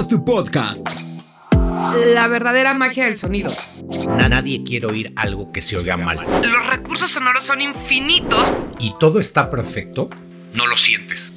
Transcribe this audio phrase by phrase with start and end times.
[0.00, 0.88] Haz tu podcast.
[2.14, 3.52] La verdadera magia del sonido.
[4.08, 6.20] Nadie quiere oír algo que se oiga mal.
[6.42, 8.42] Los recursos sonoros son infinitos.
[8.78, 10.08] ¿Y todo está perfecto?
[10.54, 11.30] No lo sientes.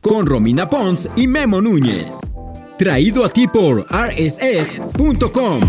[0.00, 2.18] Con Romina Pons y Memo Núñez.
[2.78, 5.60] Traído a ti por rss.com.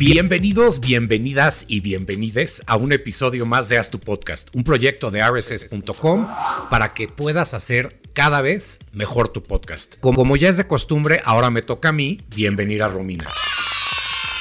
[0.00, 5.20] Bienvenidos, bienvenidas y bienvenides a un episodio más de Haz tu Podcast, un proyecto de
[5.20, 6.26] rss.com
[6.70, 9.96] para que puedas hacer cada vez mejor tu podcast.
[10.00, 13.26] Como ya es de costumbre, ahora me toca a mí bienvenir a Romina.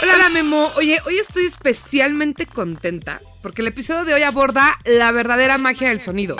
[0.02, 0.72] Hola Memo.
[0.77, 5.99] Oye, hoy estoy especialmente contenta porque el episodio de hoy aborda la verdadera magia del
[5.99, 6.38] sonido.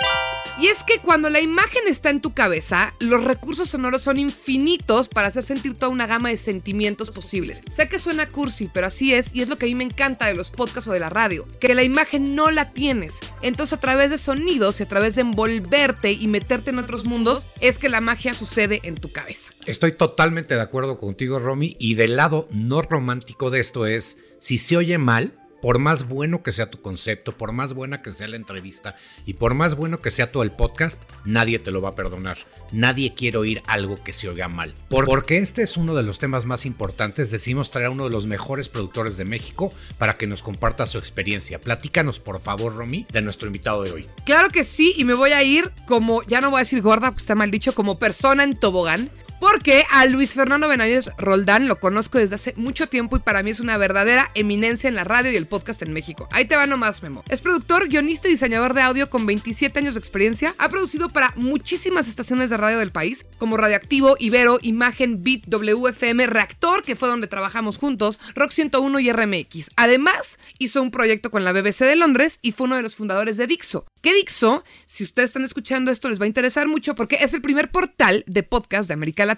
[0.60, 5.08] Y es que cuando la imagen está en tu cabeza, los recursos sonoros son infinitos
[5.08, 7.62] para hacer sentir toda una gama de sentimientos posibles.
[7.70, 10.26] Sé que suena cursi, pero así es y es lo que a mí me encanta
[10.26, 13.20] de los podcasts o de la radio, que la imagen no la tienes.
[13.40, 17.46] Entonces a través de sonidos y a través de envolverte y meterte en otros mundos,
[17.62, 19.52] es que la magia sucede en tu cabeza.
[19.64, 24.58] Estoy totalmente de acuerdo contigo, Romy, y del lado no romántico de esto es, si
[24.58, 28.28] se oye mal, por más bueno que sea tu concepto, por más buena que sea
[28.28, 28.94] la entrevista
[29.26, 32.38] y por más bueno que sea todo el podcast, nadie te lo va a perdonar.
[32.72, 34.74] Nadie quiere oír algo que se oiga mal.
[34.88, 38.26] porque este es uno de los temas más importantes, decidimos traer a uno de los
[38.26, 41.60] mejores productores de México para que nos comparta su experiencia.
[41.60, 44.06] Platícanos, por favor, Romy, de nuestro invitado de hoy.
[44.24, 47.08] Claro que sí, y me voy a ir como, ya no voy a decir gorda,
[47.08, 49.10] porque está mal dicho, como persona en tobogán.
[49.40, 53.50] Porque a Luis Fernando Benavides Roldán lo conozco desde hace mucho tiempo y para mí
[53.50, 56.28] es una verdadera eminencia en la radio y el podcast en México.
[56.30, 57.24] Ahí te va nomás, Memo.
[57.26, 60.54] Es productor, guionista y diseñador de audio con 27 años de experiencia.
[60.58, 66.26] Ha producido para muchísimas estaciones de radio del país, como Radioactivo, Ibero, Imagen, Beat, WFM,
[66.26, 69.70] Reactor, que fue donde trabajamos juntos, Rock 101 y RMX.
[69.76, 73.38] Además, hizo un proyecto con la BBC de Londres y fue uno de los fundadores
[73.38, 73.86] de Dixo.
[74.02, 74.64] ¿Qué Dixo?
[74.84, 78.22] Si ustedes están escuchando esto, les va a interesar mucho porque es el primer portal
[78.26, 79.29] de podcast de América Latina.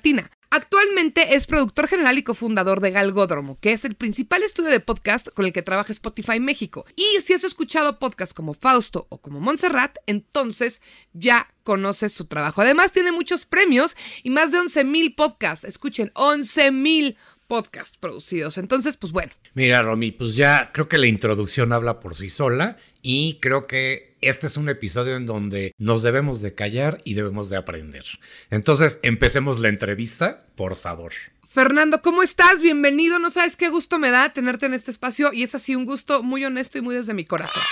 [0.54, 5.30] Actualmente es productor general y cofundador de Galgódromo, que es el principal estudio de podcast
[5.30, 6.84] con el que trabaja Spotify México.
[6.94, 10.82] Y si has escuchado podcasts como Fausto o como Montserrat, entonces
[11.14, 12.60] ya conoces su trabajo.
[12.60, 15.64] Además, tiene muchos premios y más de 11 mil podcasts.
[15.64, 17.16] Escuchen, 11 mil
[17.52, 18.56] podcasts producidos.
[18.56, 19.30] Entonces, pues bueno.
[19.52, 24.16] Mira, Romy, pues ya creo que la introducción habla por sí sola y creo que
[24.22, 28.06] este es un episodio en donde nos debemos de callar y debemos de aprender.
[28.48, 31.12] Entonces, empecemos la entrevista, por favor.
[31.46, 32.62] Fernando, ¿cómo estás?
[32.62, 33.18] Bienvenido.
[33.18, 36.22] No sabes qué gusto me da tenerte en este espacio y es así un gusto
[36.22, 37.62] muy honesto y muy desde mi corazón.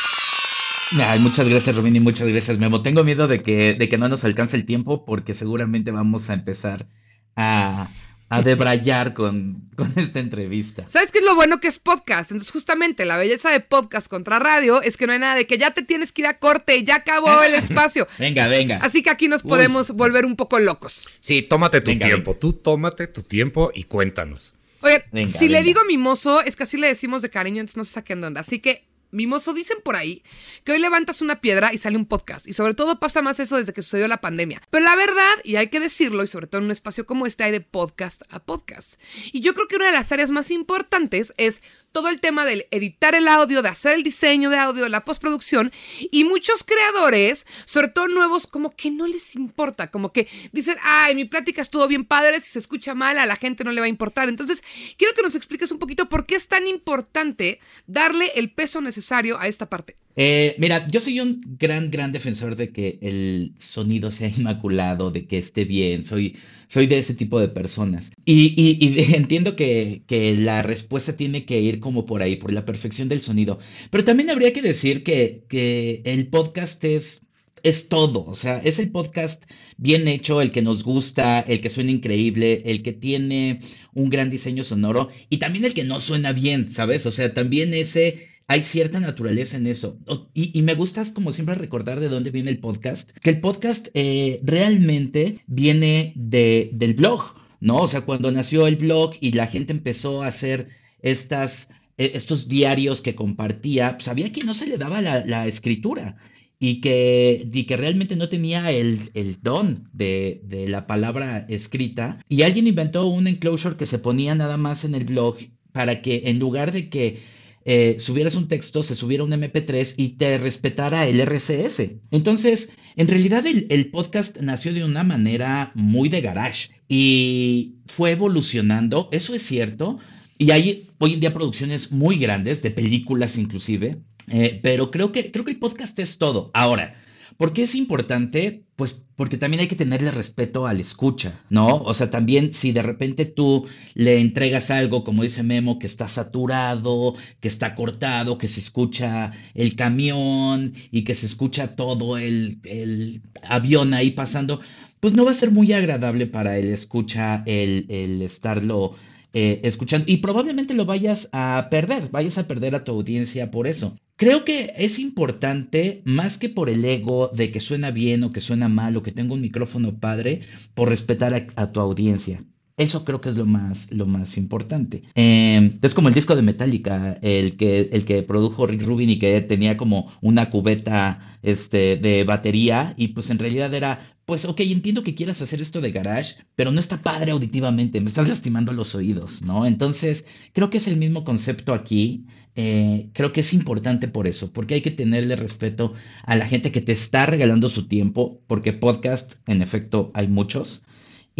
[1.02, 2.82] Ay, muchas gracias, Robin, y muchas gracias, Memo.
[2.82, 6.34] Tengo miedo de que, de que no nos alcance el tiempo porque seguramente vamos a
[6.34, 6.86] empezar
[7.34, 7.88] a,
[8.30, 10.88] a debrayar con, con esta entrevista.
[10.88, 12.30] ¿Sabes qué es lo bueno que es podcast?
[12.30, 15.58] Entonces, justamente la belleza de podcast contra radio es que no hay nada de que
[15.58, 18.06] ya te tienes que ir a corte, ya acabó el espacio.
[18.18, 18.78] venga, venga.
[18.82, 21.08] Así que aquí nos podemos volver un poco locos.
[21.18, 22.36] Sí, tómate tu tiempo.
[22.36, 24.54] Tú tómate tu tiempo y cuéntanos.
[24.82, 25.04] Oye,
[25.36, 28.20] si le digo mimoso, es que así le decimos de cariño, entonces no se saquen
[28.20, 28.40] de onda.
[28.40, 30.22] Así que Mimoso, dicen por ahí
[30.64, 32.46] que hoy levantas una piedra y sale un podcast.
[32.46, 34.62] Y sobre todo pasa más eso desde que sucedió la pandemia.
[34.70, 37.44] Pero la verdad, y hay que decirlo, y sobre todo en un espacio como este,
[37.44, 39.00] hay de podcast a podcast.
[39.32, 41.60] Y yo creo que una de las áreas más importantes es
[41.92, 45.72] todo el tema del editar el audio, de hacer el diseño de audio, la postproducción.
[46.10, 49.90] Y muchos creadores, sobre todo nuevos, como que no les importa.
[49.90, 53.36] Como que dicen, ay, mi plática estuvo bien padre, si se escucha mal a la
[53.36, 54.28] gente no le va a importar.
[54.28, 54.62] Entonces,
[54.96, 59.38] quiero que nos expliques un poquito por qué es tan importante darle el peso necesario
[59.38, 59.96] a esta parte?
[60.16, 65.26] Eh, mira, yo soy un gran, gran defensor de que el sonido sea inmaculado, de
[65.26, 66.04] que esté bien.
[66.04, 68.12] Soy, soy de ese tipo de personas.
[68.24, 70.02] Y, entiendo que,
[70.38, 73.58] la respuesta tiene que ir como por ahí, por la perfección del sonido.
[73.90, 77.26] Pero también habría que decir que, que el podcast es
[77.62, 79.44] es todo, o sea, es el podcast
[79.76, 83.60] bien hecho, el que nos gusta, el que suena increíble, el que tiene
[83.92, 87.06] un gran diseño sonoro y también el que no suena bien, ¿sabes?
[87.06, 89.96] O sea, también ese hay cierta naturaleza en eso.
[90.34, 93.12] Y, me gusta, como siempre, recordar de dónde viene el podcast.
[93.18, 97.76] Que el podcast eh, realmente viene de, del blog, ¿no?
[97.76, 100.66] O sea, cuando nació el blog y la gente empezó a hacer
[101.00, 106.16] estas, e, estos diarios que compartía, pues había quien no se le daba la, escritura
[106.58, 112.18] y que, y que realmente no tenía el, el don de, de, la palabra escrita.
[112.28, 115.36] Y alguien inventó un enclosure que se ponía nada más en el blog
[115.70, 117.20] para que en lugar de que
[117.64, 121.96] eh, subieras un texto, se subiera un MP3 y te respetara el RCS.
[122.10, 129.08] Entonces, en realidad el, podcast nació de una manera muy de garage y fue evolucionando,
[129.12, 129.98] eso es cierto.
[130.38, 133.96] Y hay hoy en día producciones muy grandes, de películas inclusive,
[134.28, 136.50] eh, pero creo que, creo que el podcast es todo.
[136.54, 136.94] Ahora,
[137.40, 138.66] ¿Por qué es importante?
[138.76, 141.76] Pues porque también hay que tenerle respeto al escucha, ¿no?
[141.76, 146.06] O sea, también si de repente tú le entregas algo, como dice Memo, que está
[146.06, 152.60] saturado, que está cortado, que se escucha el camión y que se escucha todo el,
[152.64, 154.60] el avión ahí pasando,
[155.00, 158.96] pues no va a ser muy agradable para el escucha el, el estarlo
[159.32, 163.66] eh, escuchando y probablemente lo vayas a perder, vayas a perder a tu audiencia por
[163.66, 163.96] eso.
[164.16, 168.40] Creo que es importante, más que por el ego de que suena bien o que
[168.40, 170.40] suena mal o que tengo un micrófono padre,
[170.74, 172.44] por respetar a, tu audiencia.
[172.76, 175.02] Eso creo que es lo más, lo más importante.
[175.14, 179.18] Em, es como el disco de Metallica, el que, el que produjo Rick Rubin y
[179.18, 184.00] que tenía como una cubeta este, de batería y pues en realidad era
[184.30, 188.06] pues ok, entiendo que quieras hacer esto de garage, pero no está padre auditivamente, me
[188.06, 189.66] estás lastimando los oídos, ¿no?
[189.66, 194.52] Entonces, creo que es el mismo concepto aquí, eh, creo que es importante por eso,
[194.52, 198.72] porque hay que tenerle respeto a la gente que te está regalando su tiempo, porque
[198.72, 200.84] podcast, en efecto, hay muchos.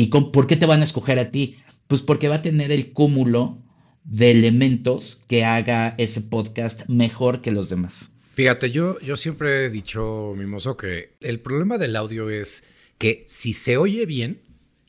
[0.00, 1.58] ¿Y por qué te van a escoger a ti?
[1.86, 3.58] Pues porque va a tener el cúmulo
[4.04, 8.10] de elementos que haga ese podcast mejor que los demás.
[8.32, 12.64] Fíjate, yo, yo siempre he dicho, Mimoso, que el problema del audio es
[12.96, 14.40] que si se oye bien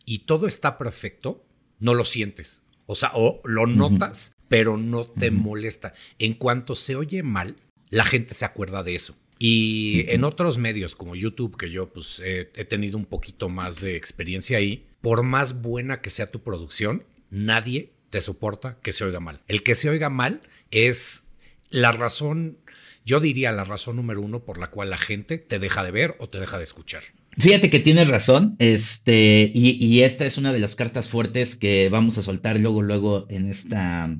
[0.06, 1.44] y todo está perfecto,
[1.80, 2.62] no lo sientes.
[2.86, 5.94] O sea, o lo notas, pero no te molesta.
[6.20, 7.58] En cuanto se oye mal,
[7.90, 9.18] la gente se acuerda de eso.
[9.40, 13.96] Y en otros medios como YouTube, que yo pues he, tenido un poquito más de
[13.98, 19.20] experiencia ahí, por más buena que sea tu producción, nadie te soporta que se oiga
[19.20, 19.42] mal.
[19.48, 21.22] El que se oiga mal es
[21.70, 22.58] la razón,
[23.06, 26.16] yo diría la razón número uno por la cual la gente te deja de ver
[26.20, 27.04] o te deja de escuchar.
[27.38, 32.18] Fíjate que tienes razón, este, y, esta es una de las cartas fuertes que vamos
[32.18, 34.14] a soltar luego, luego en esta,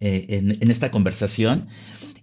[0.00, 1.68] eh, en, esta conversación,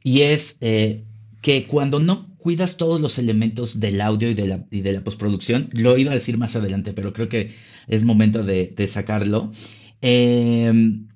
[0.03, 1.03] y es eh,
[1.41, 5.03] que cuando no cuidas todos los elementos del audio y de la, y de la
[5.03, 7.51] postproducción, lo iba a decir más adelante, pero creo que
[7.87, 9.51] es momento de, sacarlo.
[10.01, 11.07] Em,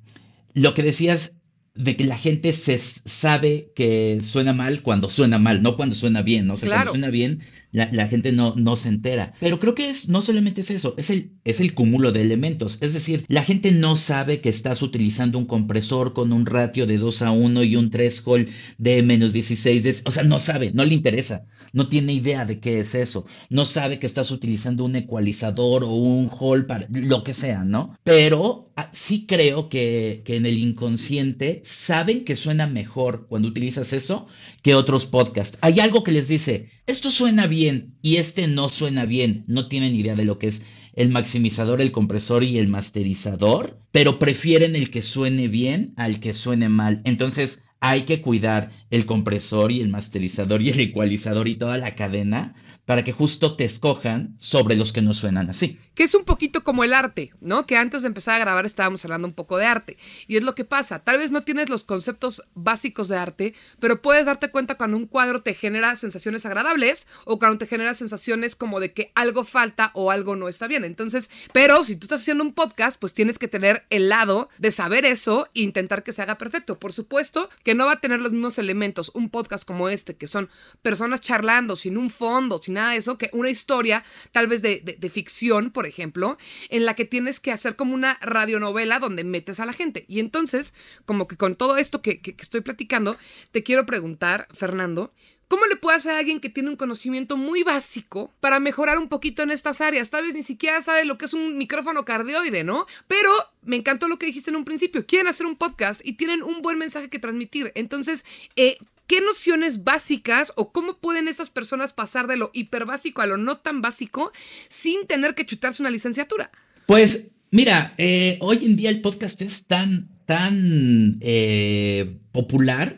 [0.53, 1.37] lo que decías
[1.73, 6.21] de que la gente se sabe que suena mal cuando suena mal, no cuando suena
[6.21, 6.53] bien, ¿no?
[6.53, 7.39] O sea, cuando suena bien,
[7.75, 9.33] la, gente no, no se entera.
[9.39, 12.77] Pero creo que es, no solamente es eso, es el, es el cúmulo de elementos.
[12.81, 16.97] Es decir, la gente no sabe que estás utilizando un compresor con un ratio de
[16.97, 20.03] 2 a 1 y un threshold de menos 16.
[20.05, 23.25] o sea, no sabe, no le interesa, no tiene idea de qué es eso.
[23.49, 27.97] No sabe que estás utilizando un ecualizador o un hall para lo que sea, ¿no?
[28.03, 33.91] Pero ah, sí creo que, que en el inconsciente saben que suena mejor cuando utilizas
[33.91, 34.27] eso
[34.61, 35.57] que otros podcasts.
[35.61, 37.64] Hay algo que les dice, esto suena bien
[38.01, 39.43] y este no suena bien.
[39.47, 40.63] No tienen idea de lo que es
[40.93, 46.33] el maximizador, el compresor y el masterizador, pero prefieren el que suene bien al que
[46.33, 47.01] suene mal.
[47.03, 51.95] Entonces hay que cuidar el compresor y el masterizador y el ecualizador y toda la
[51.95, 52.55] cadena
[52.85, 55.79] para que justo te escojan sobre los que no suenan así.
[55.95, 57.65] Que es un poquito como el arte, ¿no?
[57.65, 59.97] Que antes de empezar a grabar estábamos hablando un poco de arte.
[60.27, 64.01] Y es lo que pasa, tal vez no tienes los conceptos básicos de arte, pero
[64.01, 68.55] puedes darte cuenta cuando un cuadro te genera sensaciones agradables o cuando te genera sensaciones
[68.55, 70.83] como de que algo falta o algo no está bien.
[70.83, 74.71] Entonces, pero si tú estás haciendo un podcast, pues tienes que tener el lado de
[74.71, 76.77] saber eso e intentar que se haga perfecto.
[76.77, 80.27] Por supuesto que no va a tener los mismos elementos un podcast como este, que
[80.27, 80.49] son
[80.83, 85.09] personas charlando sin un fondo, sin nada de eso, que una historia tal vez de,
[85.11, 86.37] ficción, por ejemplo,
[86.69, 90.05] en la que tienes que hacer como una radionovela donde metes a la gente.
[90.07, 90.73] Y entonces,
[91.05, 93.17] como que con todo esto que, que estoy platicando,
[93.51, 95.11] te quiero preguntar, Fernando,
[95.47, 99.09] ¿Cómo le puede hacer a alguien que tiene un conocimiento muy básico para mejorar un
[99.09, 100.09] poquito en estas áreas?
[100.09, 102.87] Tal vez ni siquiera sabe lo que es un micrófono cardioide, ¿no?
[103.07, 103.29] Pero
[103.61, 105.05] me encantó lo que dijiste en un principio.
[105.05, 107.71] Quieren hacer un podcast y tienen un buen mensaje que transmitir.
[107.75, 108.25] Entonces,
[108.55, 113.37] eh, ¿Qué nociones básicas o cómo pueden esas personas pasar de lo hiperbásico a lo
[113.37, 114.31] no tan básico
[114.67, 116.49] sin tener que chutarse una licenciatura?
[116.87, 122.97] Pues mira, eh, hoy en día el podcast es tan, tan eh, popular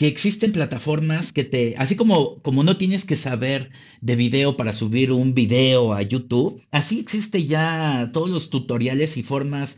[0.00, 4.72] que existen plataformas que te, así como, como no tienes que saber de video para
[4.72, 9.76] subir un video a YouTube, así existe ya todos los tutoriales y formas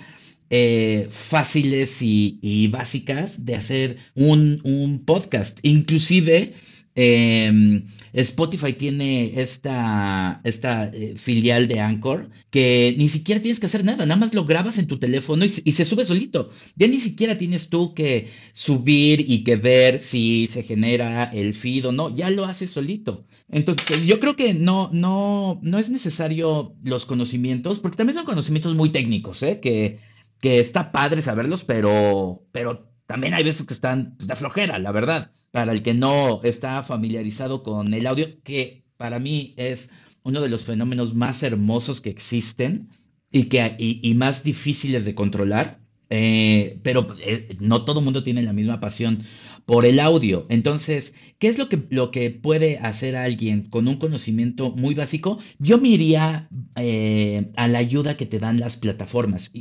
[0.49, 5.59] eh, fáciles y, básicas de hacer un, un podcast.
[5.65, 6.55] Inclusive
[6.95, 13.83] Em, Spotify tiene esta, esta eh, filial de Anchor que ni siquiera tienes que hacer
[13.83, 16.51] nada, nada más lo grabas en tu teléfono y, se sube solito.
[16.77, 21.89] Ya ni siquiera tienes tú que subir y que ver si se genera el feed
[21.89, 23.25] o no, ya lo haces solito.
[23.49, 28.75] Entonces, yo creo que no, no, no es necesario los conocimientos, porque también son conocimientos
[28.75, 29.61] muy técnicos, ¿eh?
[29.61, 29.99] que,
[30.41, 34.93] que está padre saberlos, pero, pero también hay veces que están pues, de flojera, la
[34.93, 39.93] verdad para el que no está familiarizado con el audio, que para mí es
[40.25, 42.89] uno de los fenómenos más hermosos que existen
[43.31, 48.43] y, que, y, más difíciles de controlar, eh, pero eh, no todo el mundo tiene
[48.43, 49.19] la misma pasión
[49.67, 50.47] por el audio.
[50.49, 55.39] Entonces, ¿qué es lo que, lo que puede hacer alguien con un conocimiento muy básico?
[55.59, 59.53] Yo me iría eh, a la ayuda que te dan las plataformas.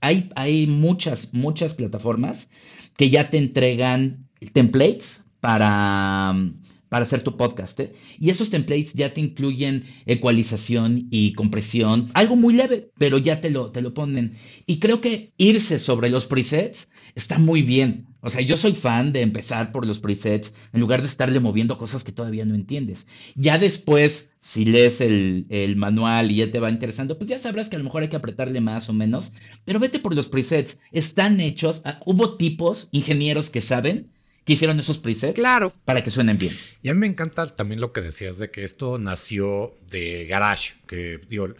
[0.00, 2.50] hay, hay muchas, muchas plataformas
[2.96, 6.34] que ya te entregan templates para
[6.90, 7.80] para hacer tu podcast.
[7.80, 7.92] ¿eh?
[8.18, 13.48] Y esos templates ya te incluyen ecualización y compresión, algo muy leve, pero ya te
[13.48, 14.36] lo, te lo ponen.
[14.66, 18.08] Y creo que irse sobre los presets está muy bien.
[18.22, 21.78] O sea, yo soy fan de empezar por los presets en lugar de estarle moviendo
[21.78, 23.06] cosas que todavía no entiendes.
[23.34, 27.70] Ya después, si lees el, el, manual y ya te va interesando, pues ya sabrás
[27.70, 29.32] que a lo mejor hay que apretarle más o menos,
[29.64, 30.80] pero vete por los presets.
[30.92, 34.10] Están hechos, ah, hubo tipos, ingenieros que saben
[34.44, 35.72] que hicieron esos presets claro.
[35.84, 36.56] para que suenen bien.
[36.82, 40.74] Y a mí me encanta también lo que decías de que esto nació de Garage,
[40.86, 41.54] que digo,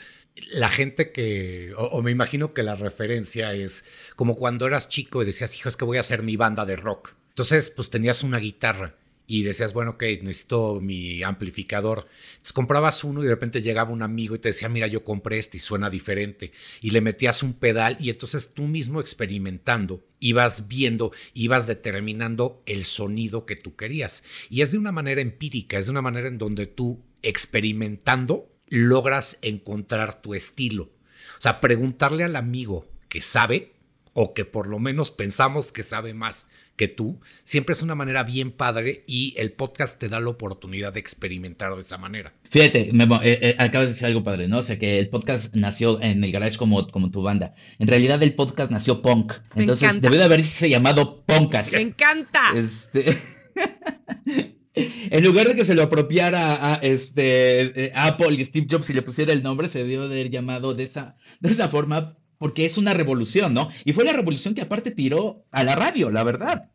[0.53, 3.85] la gente que, o, me imagino que la referencia es
[4.17, 6.77] como cuando eras chico y decías, hijo, es que voy a hacer mi banda de
[6.77, 7.15] rock.
[7.29, 8.97] Entonces, pues tenías una guitarra
[9.31, 12.09] y decías, bueno, ok, necesito mi amplificador.
[12.33, 15.39] Entonces comprabas uno y de repente llegaba un amigo y te decía, mira, yo compré
[15.39, 16.51] este y suena diferente.
[16.81, 22.85] Y le metías un pedal y entonces tú mismo experimentando ibas viendo, ibas determinando el
[22.85, 24.25] sonido que tú querías.
[24.49, 29.39] Y es de una manera empírica, es de una manera en donde tú experimentando logras
[29.43, 30.91] encontrar tu estilo.
[31.39, 33.75] O sea, preguntarle al amigo que sabe
[34.13, 36.49] o que por lo menos pensamos que sabe más
[36.81, 40.95] que tú, siempre es una manera bien padre y el podcast te da la oportunidad
[40.95, 42.33] de experimentar de esa manera.
[42.49, 44.61] Fíjate, eh, eh, acabas de decir algo padre, ¿no?
[44.61, 47.53] O sea, que el podcast nació en el garage como, como tu banda.
[47.79, 49.35] En realidad el podcast nació punk.
[49.57, 51.75] Entonces debió de haberse llamado Podcast.
[51.75, 52.41] Me encanta.
[52.57, 53.15] Este...
[54.73, 58.95] En lugar de que se lo apropiara a este, eh, Apple y Steve Jobs y
[58.95, 62.65] le pusiera el nombre, se debió de haber llamado de esa, de esa forma porque
[62.65, 63.69] es una revolución, ¿no?
[63.85, 66.71] Y fue la revolución que aparte tiró a la radio, la verdad.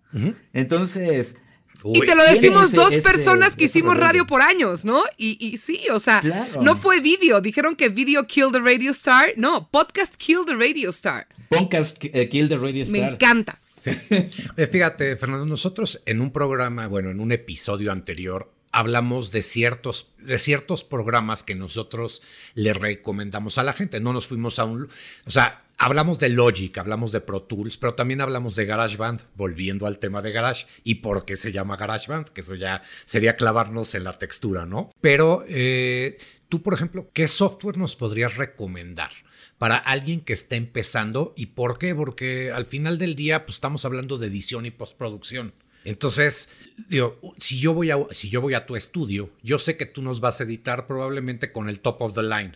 [0.53, 1.37] Entonces...
[1.83, 5.03] y te lo decimos dos personas que hicimos radio por años, ¿no?
[5.17, 6.21] Y, sí, o sea,
[6.61, 7.41] no fue video.
[7.41, 9.33] Dijeron que video killed the radio star.
[9.37, 11.25] No, podcast killed the radio star.
[11.49, 13.01] Podcast eh, killed the radio star.
[13.01, 13.59] Me encanta.
[13.79, 13.89] Sí.
[14.57, 20.07] Eh, fíjate, Fernando, nosotros en un programa, bueno, en un episodio anterior, hablamos de ciertos,
[20.17, 22.21] de ciertos programas que nosotros
[22.55, 24.01] le recomendamos a la gente.
[24.01, 24.89] No nos fuimos a un...
[25.25, 29.87] O sea, hablamos de Logic, hablamos de Pro Tools, pero también hablamos de GarageBand, volviendo
[29.87, 33.95] al tema de Garage y por qué se llama GarageBand, que eso ya sería clavarnos
[33.95, 34.91] en la textura, ¿no?
[34.99, 36.17] Pero eh,
[36.49, 39.11] tú, por ejemplo, ¿qué software nos podrías recomendar?
[39.57, 41.33] para alguien que está empezando.
[41.37, 41.95] ¿Y por qué?
[41.95, 45.53] Porque al final del día, pues estamos hablando de edición y postproducción.
[45.85, 46.49] Entonces,
[46.89, 50.01] digo, si yo, voy a, si yo voy a tu estudio, yo sé que tú
[50.01, 52.53] nos vas a editar probablemente con el top of the line,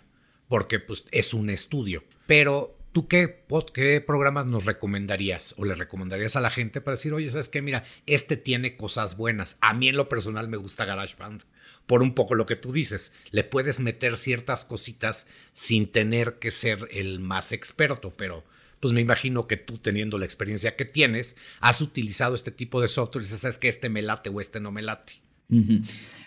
[0.48, 2.04] porque pues es un estudio.
[2.26, 7.14] Pero, ¿tú qué, qué programas nos recomendarías o le recomendarías a la gente para decir,
[7.14, 7.62] oye, ¿sabes qué?
[7.62, 9.60] Mira, este tiene cosas buenas.
[9.62, 11.44] A mí en lo personal me gusta GarageBand.
[11.86, 16.50] Por un poco lo que tú dices, le puedes meter ciertas cositas sin tener que
[16.50, 18.44] ser el más experto, pero
[18.80, 22.88] pues me imagino que tú teniendo la experiencia que tienes, has utilizado este tipo de
[22.88, 25.14] software y dices, sabes que este me late o este no me late.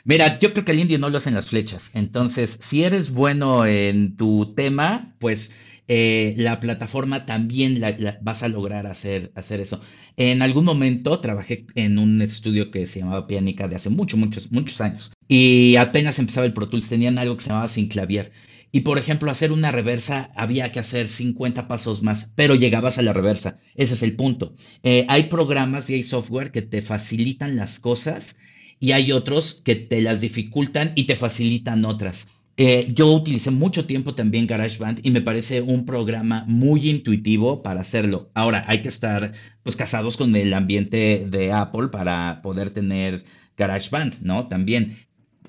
[0.05, 1.93] Mira, yo creo que el indio no lo hacen las flechas.
[1.95, 5.53] Entonces, si eres bueno en tu tema, pues
[5.87, 9.81] eh, la plataforma también la, vas a lograr hacer, hacer eso.
[10.17, 14.51] En algún momento trabajé en un estudio que se llamaba Pianica de hace muchos, muchos,
[14.51, 15.13] muchos años.
[15.29, 18.33] Y apenas empezaba el Pro Tools, tenían algo que se llamaba Clavier.
[18.75, 23.03] Y por ejemplo, hacer una reversa había que hacer 50 pasos más, pero llegabas a
[23.03, 23.59] la reversa.
[23.75, 24.55] Ese es el punto.
[24.83, 28.39] Eh, hay programas y hay software que te facilitan las cosas
[28.81, 32.29] y hay otros que te las dificultan y te facilitan otras.
[32.57, 37.83] Eh, yo utilicé mucho tiempo también GarageBand y me parece un programa muy intuitivo para
[37.83, 38.31] hacerlo.
[38.35, 43.25] Ahora, hay que estar pues casados con el ambiente de Apple para poder tener
[43.57, 44.49] GarageBand, ¿no?
[44.49, 44.97] También.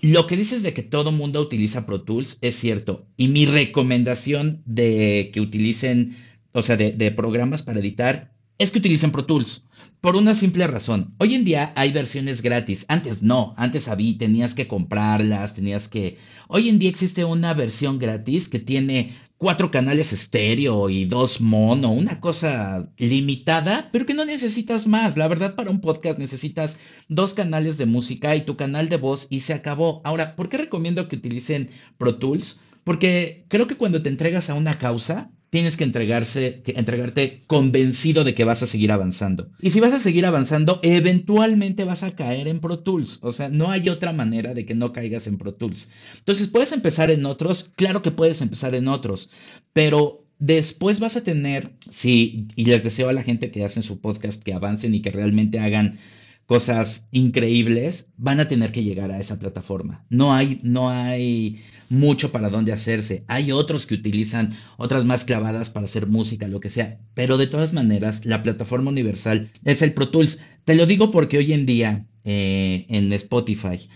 [0.03, 3.07] Lo que dices de que todo mundo utiliza Pro Tools es cierto.
[3.15, 6.13] Y mi recomendación de que utilicen,
[6.51, 9.63] o sea, de, de programas para editar, es que utilicen Pro Tools.
[10.01, 11.15] Por una simple razón.
[11.19, 12.85] Hoy en día hay versiones gratis.
[12.89, 13.53] Antes no.
[13.55, 16.17] Antes había, tenías que comprarlas, tenías que...
[16.49, 19.09] Hoy en día existe una versión gratis que tiene
[19.43, 25.17] cuatro canales estéreo y dos mono, una cosa limitada, pero que no necesitas más.
[25.17, 29.27] La verdad, para un podcast necesitas dos canales de música y tu canal de voz
[29.29, 30.01] y se acabó.
[30.05, 32.61] Ahora, ¿por qué recomiendo que utilicen Pro Tools?
[32.85, 38.23] Porque creo que cuando te entregas a una causa, tienes que, entregarse, que entregarte convencido
[38.23, 39.51] de que vas a seguir avanzando.
[39.61, 43.19] Y si vas a seguir avanzando, eventualmente vas a caer en Pro Tools.
[43.21, 45.89] O sea, no hay otra manera de que no caigas en Pro Tools.
[46.17, 49.29] Entonces, puedes empezar en otros, claro que puedes empezar en otros,
[49.73, 54.01] pero después vas a tener, sí, y les deseo a la gente que hacen su
[54.01, 55.99] podcast que avancen y que realmente hagan
[56.47, 60.03] cosas increíbles, van a tener que llegar a esa plataforma.
[60.09, 61.61] No hay, no hay
[61.93, 63.23] mucho para dónde hacerse.
[63.27, 67.47] Hay otros que utilizan otras más clavadas para hacer música, lo que sea, pero de
[67.47, 70.41] todas maneras, la plataforma universal es el Pro Tools.
[70.65, 73.87] Te lo digo porque hoy en día eh, en Spotify,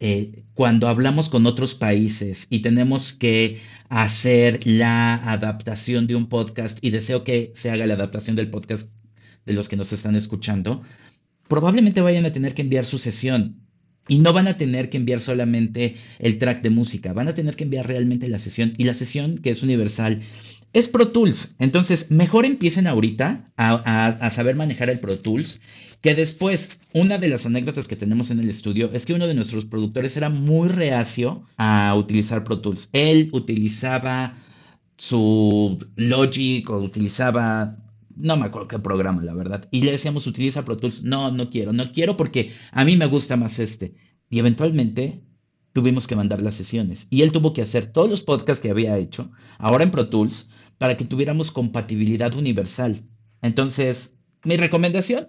[0.00, 6.78] eh, cuando hablamos con otros países y tenemos que hacer la adaptación de un podcast,
[6.82, 8.90] y deseo que se haga la adaptación del podcast
[9.44, 10.82] de los que nos están escuchando,
[11.48, 13.61] probablemente vayan a tener que enviar su sesión
[14.08, 17.56] y no van a tener que enviar solamente el track de música, van a tener
[17.56, 20.20] que enviar realmente la sesión y la sesión que es universal
[20.72, 21.54] es Pro Tools.
[21.58, 25.60] Entonces, mejor empiecen ahorita a, saber manejar el Pro Tools,
[26.00, 29.34] que después, una de las anécdotas que tenemos en el estudio es que uno de
[29.34, 32.88] nuestros productores era muy reacio a utilizar Pro Tools.
[32.92, 34.34] Él utilizaba
[34.96, 37.76] su Logic o utilizaba
[38.16, 39.68] no me acuerdo qué programa, la verdad.
[39.70, 41.02] Y le decíamos, utiliza Pro Tools.
[41.02, 43.94] No, no quiero, no quiero porque a mí me gusta más este.
[44.30, 45.22] Y eventualmente
[45.72, 47.06] tuvimos que mandar las sesiones.
[47.10, 50.48] Y él tuvo que hacer todos los podcasts que había hecho, ahora en Pro Tools,
[50.78, 53.04] para que tuviéramos compatibilidad universal.
[53.40, 55.28] Entonces, mi recomendación,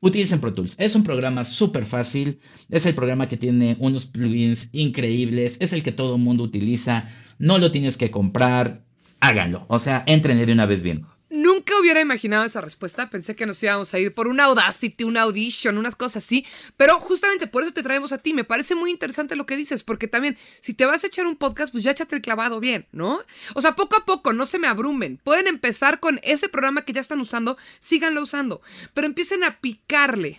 [0.00, 0.74] utilicen Pro Tools.
[0.78, 5.82] Es un programa súper fácil, es el programa que tiene unos plugins increíbles, es el
[5.82, 7.06] que todo el mundo utiliza,
[7.38, 8.84] no lo tienes que comprar,
[9.20, 9.64] háganlo.
[9.68, 11.06] O sea, entren de una vez bien.
[11.32, 13.08] Nunca hubiera imaginado esa respuesta.
[13.08, 16.44] Pensé que nos íbamos a ir por una Audacity, una Audition, unas cosas así.
[16.76, 18.34] Pero justamente por eso te traemos a ti.
[18.34, 21.36] Me parece muy interesante lo que dices, porque también, si te vas a echar un
[21.36, 23.18] podcast, pues ya échate el clavado bien, ¿no?
[23.54, 25.18] O sea, poco a poco, no se me abrumen.
[25.24, 28.60] Pueden empezar con ese programa que ya están usando, síganlo usando.
[28.92, 30.38] Pero empiecen a picarle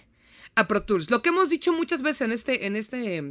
[0.56, 1.10] a Pro Tools.
[1.10, 3.22] Lo que hemos dicho muchas veces en este, en este,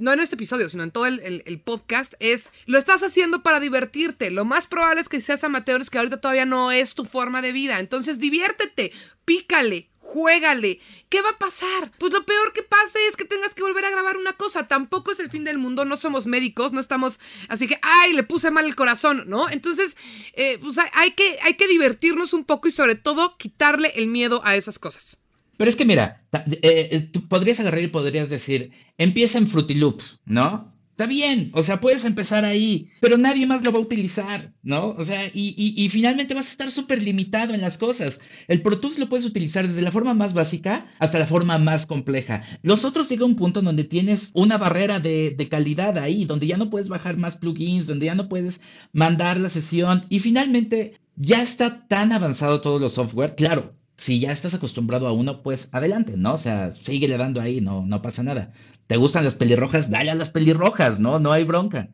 [0.00, 4.30] no en este episodio, sino en todo el, podcast, es, lo estás haciendo para divertirte.
[4.30, 7.42] Lo más probable es que seas amateur, es que ahorita todavía no es tu forma
[7.42, 7.80] de vida.
[7.80, 8.92] Entonces diviértete,
[9.24, 10.80] pícale, juégale.
[11.08, 11.90] ¿Qué va a pasar?
[11.98, 14.66] Pues lo peor que pase es que tengas que volver a grabar una cosa.
[14.68, 18.22] Tampoco es el fin del mundo, no somos médicos, no estamos así que, ay, le
[18.22, 19.48] puse mal el corazón, ¿no?
[19.50, 19.96] Entonces,
[20.34, 24.42] eh, pues hay, que, hay que divertirnos un poco y sobre todo quitarle el miedo
[24.44, 25.18] a esas cosas.
[25.58, 29.74] Pero es que mira, eh, eh, tú podrías agarrar y podrías decir, empieza en Fruity
[29.74, 30.72] Loops, ¿no?
[30.92, 34.90] Está bien, o sea, puedes empezar ahí, pero nadie más lo va a utilizar, ¿no?
[34.98, 38.20] O sea, y, finalmente vas a estar súper limitado en las cosas.
[38.48, 41.86] El Pro Tools lo puedes utilizar desde la forma más básica hasta la forma más
[41.86, 42.42] compleja.
[42.62, 46.56] Los otros llega un punto donde tienes una barrera de, de calidad ahí, donde ya
[46.56, 48.60] no puedes bajar más plugins, donde ya no puedes
[48.92, 53.36] mandar la sesión y finalmente ya está tan avanzado todo los software.
[53.36, 56.34] Claro, si ya estás acostumbrado a uno, pues adelante, ¿no?
[56.34, 58.52] O sea, síguele dando ahí, no, no pasa nada.
[58.86, 59.90] ¿Te gustan las pelirrojas?
[59.90, 61.18] Dale a las pelirrojas, ¿no?
[61.18, 61.90] No hay bronca.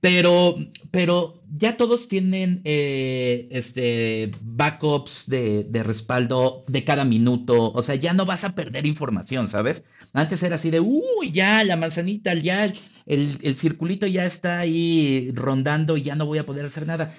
[0.00, 0.54] Pero,
[0.92, 7.72] pero ya todos tienen eh, este, backups de, de, respaldo de cada minuto.
[7.72, 9.84] O sea, ya no vas a perder información, ¿sabes?
[10.12, 15.32] Antes era así de, uy, ya la manzanita, ya el, el circulito ya está ahí
[15.34, 17.12] rondando y ya no voy a poder hacer nada.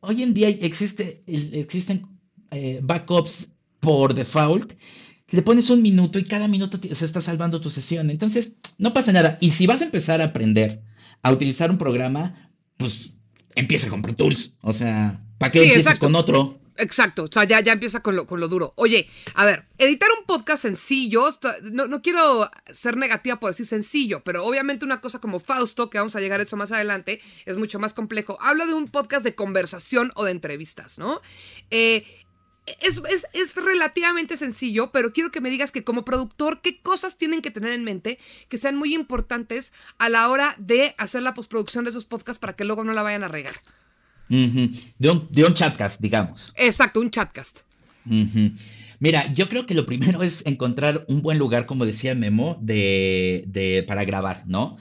[0.00, 2.19] Hoy en día existe, existen
[2.50, 4.72] eh, backups por default,
[5.28, 8.10] le pones un minuto y cada minuto se está salvando tu sesión.
[8.10, 9.38] Entonces, no pasa nada.
[9.40, 10.82] Y si vas a empezar a aprender
[11.22, 13.12] a utilizar un programa, pues
[13.54, 14.56] empieza con Pro Tools.
[14.62, 16.60] O sea, ¿para qué empiezas con otro?
[16.76, 18.72] Exacto, o sea, ya, ya empieza con lo, con lo duro.
[18.76, 21.28] Oye, a ver, editar un podcast sencillo,
[21.62, 25.98] no, no, quiero ser negativa por decir sencillo, pero obviamente una cosa como Fausto, que
[25.98, 28.38] vamos a llegar a eso más adelante, es mucho más complejo.
[28.40, 31.20] Hablo de un podcast de conversación o de entrevistas, ¿no?
[31.70, 32.06] Eh,
[32.66, 37.50] es, relativamente sencillo, pero quiero que me digas que como productor, ¿qué cosas tienen que
[37.50, 38.18] tener en mente
[38.48, 42.54] que sean muy importantes a la hora de hacer la postproducción de esos podcasts para
[42.54, 43.54] que luego no la vayan a regar?
[44.28, 46.52] de, un, chatcast, digamos.
[46.56, 47.60] Exacto, un chatcast.
[49.00, 53.84] Mira, yo creo que lo primero es encontrar un buen lugar, como decía Memo, de,
[53.88, 54.76] para grabar, ¿no?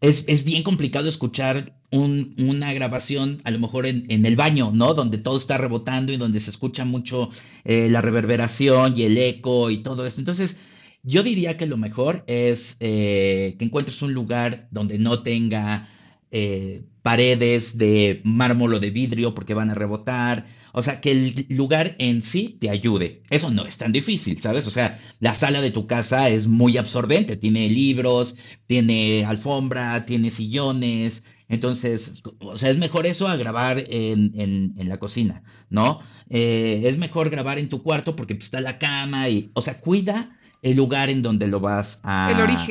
[0.00, 4.94] Es, bien complicado escuchar una grabación, a lo mejor en, el baño, ¿no?
[4.94, 7.30] Donde todo está rebotando y donde se escucha mucho
[7.64, 10.20] eh, la reverberación y el eco y todo esto.
[10.20, 10.60] Entonces,
[11.02, 15.86] yo diría que lo mejor es eh, que encuentres un lugar donde no tenga
[16.30, 20.46] eh, paredes de mármol o de vidrio porque van a rebotar.
[20.72, 23.22] O sea, que el lugar en sí te ayude.
[23.30, 24.66] Eso no es tan difícil, ¿sabes?
[24.66, 27.36] O sea, la sala de tu casa es muy absorbente.
[27.36, 31.24] Tiene libros, tiene alfombra, tiene sillones.
[31.48, 36.00] Entonces, o sea, es mejor eso a grabar en, la cocina, ¿no?
[36.28, 39.80] Eh, es mejor grabar en tu cuarto porque pues, está la cama y, o sea,
[39.80, 40.30] cuida
[40.62, 42.28] el lugar en donde lo vas a,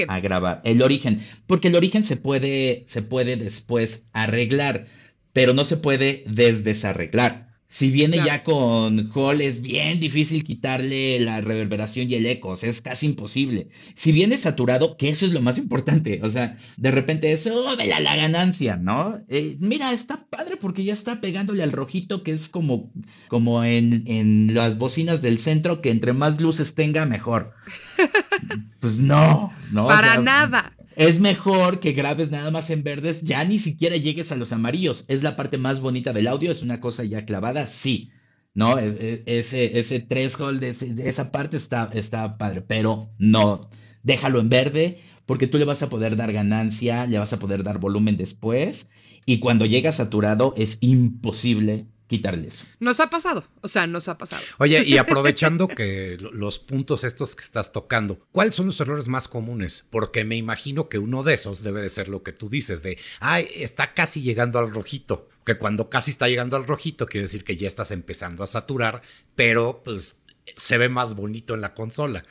[0.08, 0.62] a grabar.
[0.64, 1.20] El origen.
[1.48, 4.86] Porque el origen se puede, se puede después arreglar,
[5.34, 7.49] pero no se puede desdesarreglar.
[7.72, 12.56] Si viene ya con Hall, es bien difícil quitarle la reverberación y el eco, o
[12.56, 13.70] sea, es casi imposible.
[13.94, 17.76] Si viene saturado, que eso es lo más importante, o sea, de repente es, oh,
[17.78, 19.20] la, la ganancia, ¿no?
[19.30, 22.92] Eh, mira, está padre porque ya está pegándole al rojito, que es como,
[23.28, 27.54] como en, en las bocinas del centro, que entre más luces tenga, mejor.
[28.80, 29.88] Pues no, no.
[29.88, 34.36] Para nada es mejor que grabes nada más en verdes, ya ni siquiera llegues a
[34.36, 35.06] los amarillos.
[35.08, 38.12] Es la parte más bonita del audio, es una cosa ya clavada, sí.
[38.54, 38.78] ¿No?
[38.78, 43.70] ese, ese threshold de, esa parte está, está padre, pero no,
[44.04, 47.64] déjalo en verde porque tú le vas a poder dar ganancia, le vas a poder
[47.64, 48.90] dar volumen después
[49.26, 52.66] y cuando llega saturado es imposible quitarle eso.
[52.80, 54.42] Nos ha pasado, o sea, nos ha pasado.
[54.58, 59.28] Oye, y aprovechando que los puntos estos que estás tocando, ¿cuáles son los errores más
[59.28, 59.88] comunes?
[59.92, 62.98] Porque me imagino que uno de esos debe de ser lo que tú dices, de,
[63.20, 67.44] ay, está casi llegando al rojito, que cuando casi está llegando al rojito quiere decir
[67.44, 69.04] que ya estás empezando a saturar,
[69.36, 70.16] pero pues
[70.58, 72.26] se ve más bonito en la consola.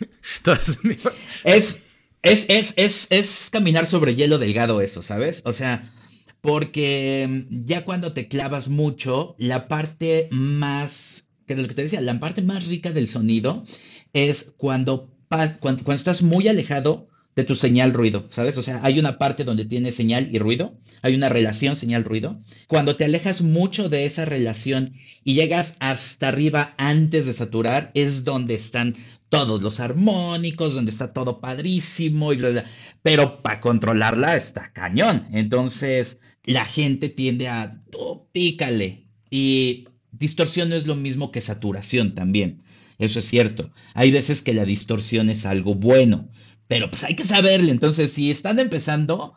[0.38, 0.78] Entonces,
[1.44, 1.86] es,
[2.22, 5.42] es, es, es, es caminar sobre hielo delgado eso, ¿sabes?
[5.44, 5.88] O sea
[6.46, 12.00] porque mm, ya cuando te clavas mucho, la parte más, que lo que te decía,
[12.00, 13.64] la parte más rica del sonido
[14.12, 18.56] es cuando, cuando, cuando estás muy alejado de tu señal ruido, ¿sabes?
[18.56, 22.40] O sea, hay una parte donde tiene señal y ruido, hay una relación señal-ruido.
[22.66, 28.24] Cuando te alejas mucho de esa relación y llegas hasta arriba antes de saturar, es
[28.24, 28.96] donde están
[29.28, 32.64] todos los armónicos, donde está todo padrísimo y bla, bla.
[33.02, 35.26] Pero para controlarla está cañón.
[35.30, 39.04] Entonces, la gente tiende a, oh, pícale.
[39.28, 42.62] Y distorsión no es lo mismo que saturación también.
[42.98, 43.70] Eso es cierto.
[43.92, 46.30] Hay veces que la distorsión es algo bueno,
[46.68, 47.70] pero pues hay que saberle.
[47.70, 49.34] Entonces, si están empezando,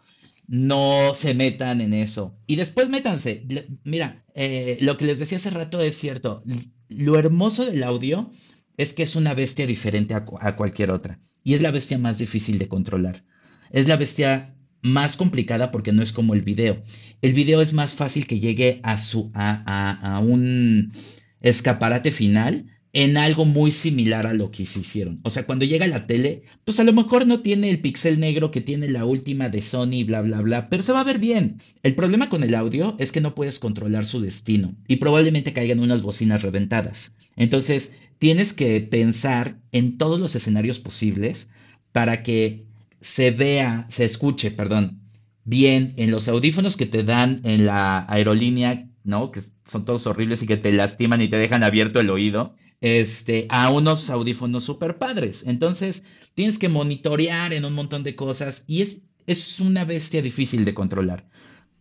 [0.47, 2.37] no se metan en eso.
[2.47, 3.45] Y después métanse.
[3.83, 6.43] Mira, eh, lo que les decía hace rato es cierto.
[6.87, 8.31] Lo hermoso del audio
[8.77, 11.19] es que es una bestia diferente a, cualquier otra.
[11.43, 13.23] Y es la bestia más difícil de controlar.
[13.71, 16.81] Es la bestia más complicada porque no es como el video.
[17.21, 20.93] El video es más fácil que llegue a, su, a un
[21.41, 25.19] escaparate final en algo muy similar a lo que se hicieron.
[25.23, 28.49] O sea, cuando llega la tele, pues a lo mejor no tiene el pixel negro
[28.49, 31.57] que tiene la última de Sony, bla, bla, bla, pero se va a ver bien.
[31.83, 35.79] El problema con el audio es que no puedes controlar su destino y probablemente caigan
[35.79, 37.15] unas bocinas reventadas.
[37.35, 41.51] Entonces, tienes que pensar en todos los escenarios posibles
[41.91, 42.65] para que
[43.01, 44.99] se vea, se escuche, perdón,
[45.43, 49.31] bien en los audífonos que te dan en la aerolínea, ¿no?
[49.31, 53.45] Que son todos horribles y que te lastiman y te dejan abierto el oído este,
[53.49, 55.45] a unos audífonos super padres.
[55.47, 56.03] Entonces,
[56.35, 60.73] tienes que monitorear en un montón de cosas y es, es una bestia difícil de
[60.73, 61.27] controlar,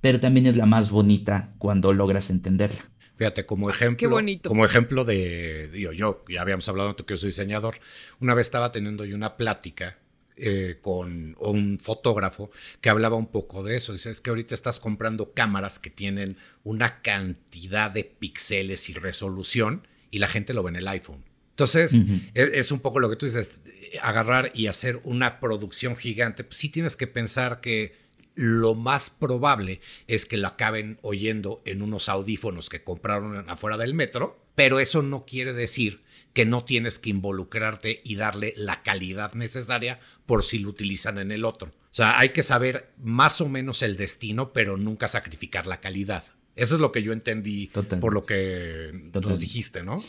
[0.01, 2.91] pero también es la más bonita cuando logras entenderla.
[3.17, 7.81] Fíjate, como ejemplo, como ejemplo de, digo, yo, ya habíamos hablado que yo soy diseñador,
[8.21, 9.99] una vez estaba teniendo yo una plática
[10.37, 13.93] eh, con un fotógrafo que hablaba un poco de eso.
[13.93, 19.89] Dice, es que ahorita estás comprando cámaras que tienen una cantidad de píxeles y resolución
[20.11, 21.25] y la gente lo ve en el iPhone.
[21.51, 21.93] Entonces,
[22.35, 23.57] e, es, un poco lo que tú dices,
[24.01, 26.45] agarrar y hacer una producción gigante.
[26.45, 27.97] Pues sí tienes que pensar que
[28.35, 33.95] lo más probable es que lo acaben oyendo en unos audífonos que compraron afuera del
[33.95, 39.35] metro, pero eso no quiere decir que no tienes que involucrarte y darle la calidad
[39.35, 41.73] necesaria por si lo utilizan en el otro.
[41.91, 46.23] O sea, hay que saber más o menos el destino, pero nunca sacrificar la calidad.
[46.59, 50.03] Eso es lo que yo entendí por lo que nos dijiste, ¿no?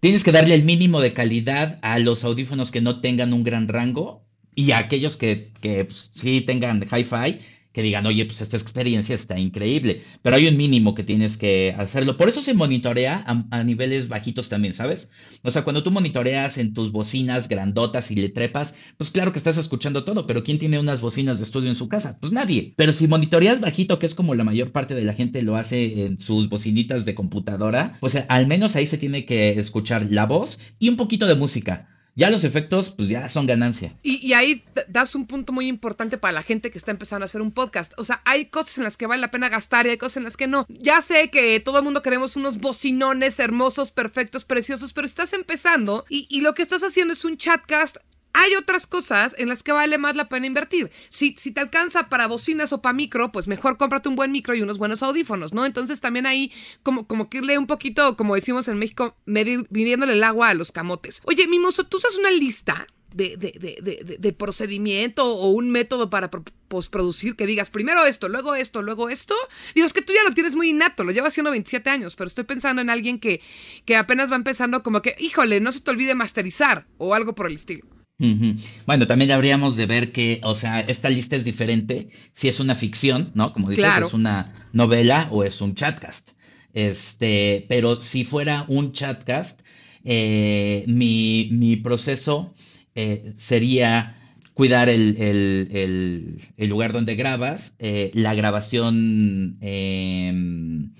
[0.00, 3.68] Tienes que darle el mínimo de calidad a los audífonos que no tengan un gran
[3.68, 4.24] rango
[4.56, 7.38] y a aquellos que, que pues, sí tengan hi-fi
[7.74, 11.74] que digan, oye, pues esta experiencia está increíble, pero hay un mínimo que tienes que
[11.76, 12.16] hacerlo.
[12.16, 15.10] Por eso se monitorea a, niveles bajitos también, ¿sabes?
[15.42, 19.38] O sea, cuando tú monitoreas en tus bocinas grandotas y le trepas, pues claro que
[19.38, 22.16] estás escuchando todo, pero ¿quién tiene unas bocinas de estudio en su casa?
[22.20, 22.74] Pues nadie.
[22.76, 26.06] Pero si monitoreas bajito, que es como la mayor parte de la gente lo hace
[26.06, 30.60] en sus bocinitas de computadora, sea, al menos ahí se tiene que escuchar la voz
[30.78, 33.92] y un poquito de música Ya los efectos, pues ya son ganancia.
[34.02, 37.40] Y, ahí das un punto muy importante para la gente que está empezando a hacer
[37.40, 37.92] un podcast.
[37.96, 40.24] O sea, hay cosas en las que vale la pena gastar y hay cosas en
[40.24, 40.64] las que no.
[40.68, 46.04] Ya sé que todo el mundo queremos unos bocinones hermosos, perfectos, preciosos, pero estás empezando
[46.08, 47.96] y, y lo que estás haciendo es un chatcast
[48.34, 50.90] hay otras cosas en las que vale más la pena invertir.
[51.08, 54.54] Si, si te alcanza para bocinas o para micro, pues mejor cómprate un buen micro
[54.54, 55.64] y unos buenos audífonos, ¿no?
[55.64, 60.14] Entonces también ahí como, como que irle un poquito, como decimos en México, medir, midiéndole
[60.14, 61.22] el agua a los camotes.
[61.24, 66.30] Oye, Mimoso, ¿tú usas una lista de, de, de, procedimiento o un método para
[66.66, 69.36] postproducir que digas primero esto, luego esto, luego esto.
[69.72, 72.26] Digo, es que tú ya lo tienes muy innato, lo llevas haciendo 27 años, pero
[72.26, 73.40] estoy pensando en alguien que,
[73.84, 77.46] que apenas va empezando como que, híjole, no se te olvide masterizar o algo por
[77.46, 77.93] el estilo.
[78.18, 82.76] Bueno, también habríamos de ver que, o sea, esta lista es diferente si es una
[82.76, 83.52] ficción, ¿no?
[83.52, 86.30] Como dices, es una novela o es un chatcast.
[86.72, 89.62] Este, pero si fuera un chatcast,
[90.04, 92.54] eh, mi, proceso
[92.94, 94.16] eh, sería
[94.54, 100.92] cuidar el, lugar donde grabas, eh, la grabación em,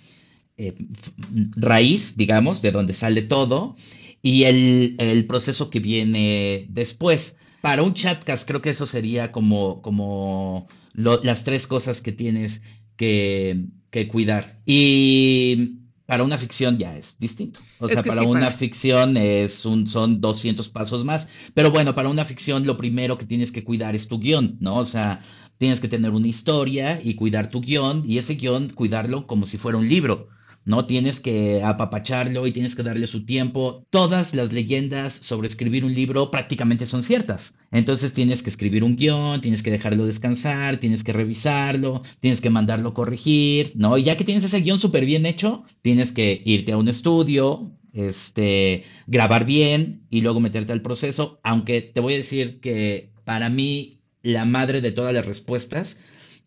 [1.57, 3.77] raíz, digamos, de donde sale todo,
[4.25, 7.37] y el, proceso que viene después.
[7.61, 12.63] Para un chatcast creo que eso sería como, como las tres cosas que tienes
[12.97, 13.67] que,
[14.11, 14.63] cuidar.
[14.65, 17.61] Y para una ficción ya es distinto.
[17.79, 21.29] O sea, para una ficción es un, son 200 pasos más.
[21.53, 24.79] Pero bueno, para una ficción lo primero que tienes que cuidar es tu guion, ¿no?
[24.79, 25.21] O sea,
[25.59, 29.59] tienes que tener una historia y cuidar tu guion y ese guion cuidarlo como si
[29.59, 30.29] fuera un libro.
[30.65, 30.87] ¿No?
[30.87, 33.87] Tienes que apapacharlo y tienes que darle su tiempo.
[33.91, 37.59] Todas las leyendas sobre escribir un libro prácticamente son ciertas.
[37.71, 42.51] Entonces tienes que escribir un guion, tienes que dejarlo descansar, tienes que revisarlo, tienes que
[42.51, 43.99] mandarlo corregir, ¿no?
[43.99, 48.85] Ya que tienes ese guion súper bien hecho, tienes que irte a un estudio, este,
[49.07, 54.01] grabar bien y luego meterte al proceso, aunque te voy a decir que para mí
[54.23, 56.01] la madre de todas las respuestas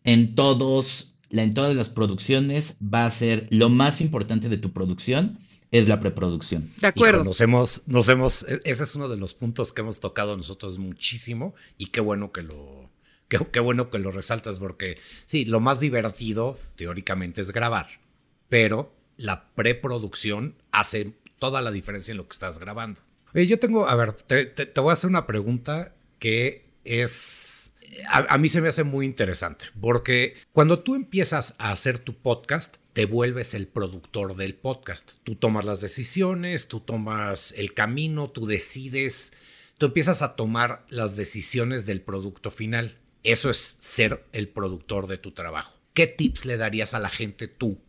[0.04, 4.72] en todos la, en todas las producciones va a ser lo más importante de tu
[4.72, 5.38] producción
[5.70, 6.70] es la preproducción.
[6.80, 7.24] De acuerdo.
[7.24, 10.78] nos hemos, nos hemos, e, ese es uno de los puntos que hemos tocado nosotros
[10.78, 12.90] muchísimo y qué bueno que lo,
[13.28, 17.88] qué, qué bueno que lo resaltas porque sí, lo más divertido teóricamente es grabar,
[18.48, 23.02] pero la preproducción hace toda la diferencia en lo que estás grabando.
[23.34, 27.47] yo tengo, a ver, te voy a hacer una pregunta que es
[28.08, 32.76] a, mí se me hace muy interesante, porque cuando tú empiezas a hacer tu podcast,
[32.92, 35.12] te vuelves el productor del podcast.
[35.24, 39.32] Tú tomas las decisiones, tú tomas el camino, tú decides,
[39.78, 42.98] tú empiezas a tomar las decisiones del producto final.
[43.22, 45.78] Eso es ser el productor de tu trabajo.
[45.94, 47.80] ¿Qué tips le darías a la gente tú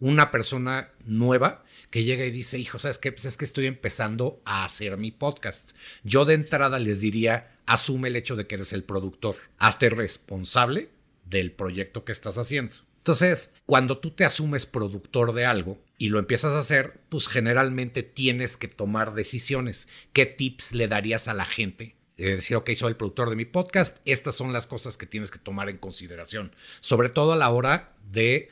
[0.00, 3.12] una persona nueva que llega y dice, hijo, ¿sabes qué?
[3.12, 5.72] Pues es que estoy empezando a hacer mi podcast.
[6.02, 9.36] Yo de entrada les diría, asume el hecho de que eres el productor.
[9.58, 10.90] Hazte responsable
[11.24, 12.76] del proyecto que estás haciendo.
[12.98, 18.02] Entonces, cuando tú te asumes productor de algo y lo empiezas a hacer, pues generalmente
[18.02, 19.88] tienes que tomar decisiones.
[20.12, 21.96] ¿Qué tips le darías a la gente?
[22.16, 25.30] Es decir, ok, soy el productor de mi podcast, estas son las cosas que tienes
[25.30, 28.48] que tomar en consideración, sobre todo a la hora de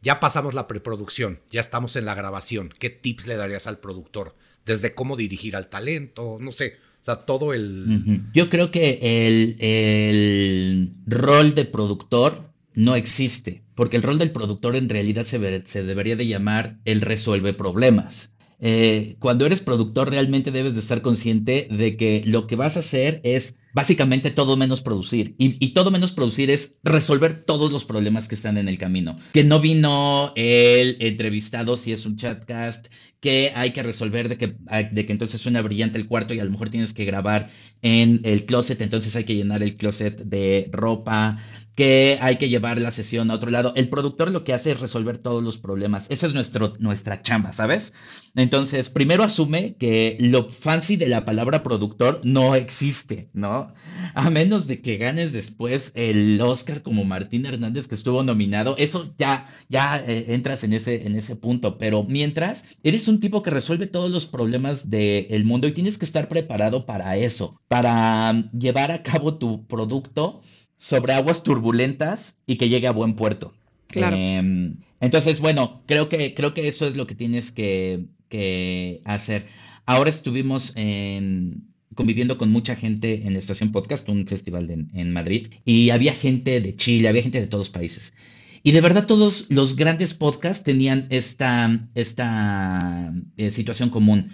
[0.00, 2.72] ya pasamos la preproducción, ya estamos en la grabación.
[2.78, 4.34] ¿Qué tips le darías al productor?
[4.64, 6.78] Desde cómo dirigir al talento, no sé.
[7.00, 8.24] O sea, todo el...
[8.34, 14.76] Yo creo que el, el, rol de productor no existe, porque el rol del productor
[14.76, 18.36] en realidad se, se debería de llamar el resuelve problemas.
[18.62, 22.80] Eh, cuando eres productor realmente debes de estar consciente de que lo que vas a
[22.80, 25.34] hacer es básicamente todo menos producir.
[25.38, 29.16] Y, todo menos producir es resolver todos los problemas que están en el camino.
[29.32, 32.88] Que no vino el entrevistado si es un chatcast,
[33.20, 34.56] que hay que resolver de que,
[34.92, 37.48] de que entonces suena brillante el cuarto y a lo mejor tienes que grabar
[37.82, 41.36] en el closet, entonces hay que llenar el closet de ropa,
[41.80, 43.72] que hay que llevar la sesión a otro lado.
[43.74, 46.10] El productor lo que hace es resolver todos los problemas.
[46.10, 47.94] Esa es nuestro, nuestra chamba, ¿sabes?
[48.34, 53.72] Entonces, primero asume que lo fancy de la palabra productor no existe, ¿no?
[54.14, 59.14] A menos de que ganes después el Oscar como Martín Hernández que estuvo nominado, eso
[59.16, 61.78] ya, ya eh, entras en ese, en ese punto.
[61.78, 66.04] Pero mientras, eres un tipo que resuelve todos los problemas del mundo y tienes que
[66.04, 70.42] estar preparado para eso, para llevar a cabo tu producto
[70.76, 73.54] sobre aguas turbulentas y que llegue a buen puerto.
[73.86, 74.16] Claro.
[74.16, 78.08] Em, entonces, bueno, creo que, creo que eso es lo que tienes que,
[79.04, 79.46] hacer.
[79.86, 85.90] Ahora estuvimos en, conviviendo con mucha gente en Estación Podcast, un festival en Madrid, y
[85.90, 88.14] había gente de Chile, había gente de todos países.
[88.64, 94.30] Y de verdad todos los grandes podcasts tenían esta, esta eh, situación común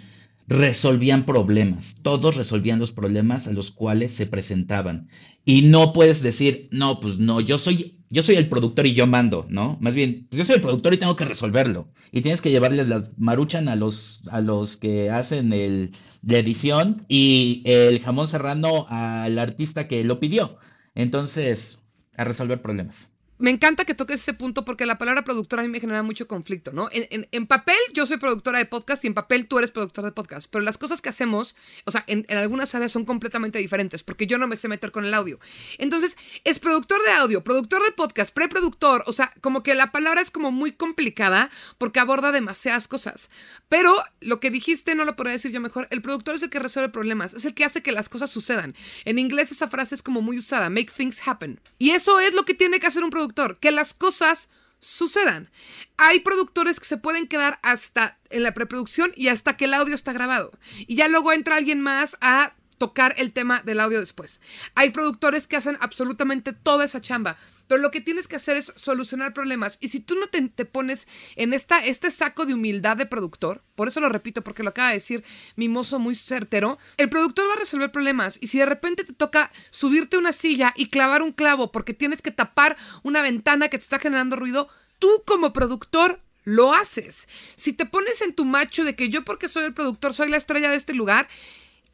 [0.47, 5.09] resolvían problemas, todos resolvían los problemas a los cuales se presentaban.
[5.43, 9.07] Y no puedes decir, no, pues no, yo soy, yo soy el productor y yo
[9.07, 9.77] mando, ¿no?
[9.81, 11.89] Más bien, pues yo soy el productor y tengo que resolverlo.
[12.11, 17.05] Y tienes que llevarles las maruchan a los, a los que hacen el, la edición
[17.09, 20.57] y el jamón serrano al artista que lo pidió.
[20.95, 21.83] Entonces,
[22.15, 25.71] a resolver problemas me encanta que toques ese punto porque la palabra productora a mí
[25.71, 26.89] me genera mucho conflicto, ¿no?
[26.91, 30.47] En, papel yo soy productora de podcast y en papel tú eres productor de podcast,
[30.49, 34.37] pero las cosas que hacemos, o sea, en, algunas áreas son completamente diferentes porque yo
[34.37, 35.39] no me sé meter con el audio.
[35.77, 40.21] Entonces, es productor de audio, productor de podcast, preproductor, o sea, como que la palabra
[40.21, 43.29] es como muy complicada porque aborda demasiadas cosas.
[43.69, 46.59] Pero lo que dijiste no lo podría decir yo mejor, el productor es el que
[46.59, 48.75] resuelve problemas, es el que hace que las cosas sucedan.
[49.05, 51.59] En inglés esa frase es como muy usada, make things happen.
[51.77, 53.26] Y eso es lo que tiene que hacer un productor
[53.59, 55.49] que las cosas sucedan.
[55.97, 59.95] Hay productores que se pueden quedar hasta en la preproducción y hasta que el audio
[59.95, 60.51] está grabado.
[60.85, 64.41] Y ya luego entra alguien más a tocar el tema del audio después.
[64.75, 67.37] Hay productores que hacen absolutamente toda esa chamba,
[67.67, 69.77] pero lo que tienes que hacer es solucionar problemas.
[69.81, 73.87] Y si tú no te, pones en esta, este saco de humildad de productor, por
[73.87, 75.23] eso lo repito, porque lo acaba de decir
[75.55, 78.37] mi mozo muy certero, el productor va a resolver problemas.
[78.41, 82.21] Y si de repente te toca subirte una silla y clavar un clavo porque tienes
[82.21, 87.27] que tapar una ventana que te está generando ruido, tú como productor lo haces.
[87.57, 90.37] Si te pones en tu macho de que yo porque soy el productor soy la
[90.37, 91.27] estrella de este lugar,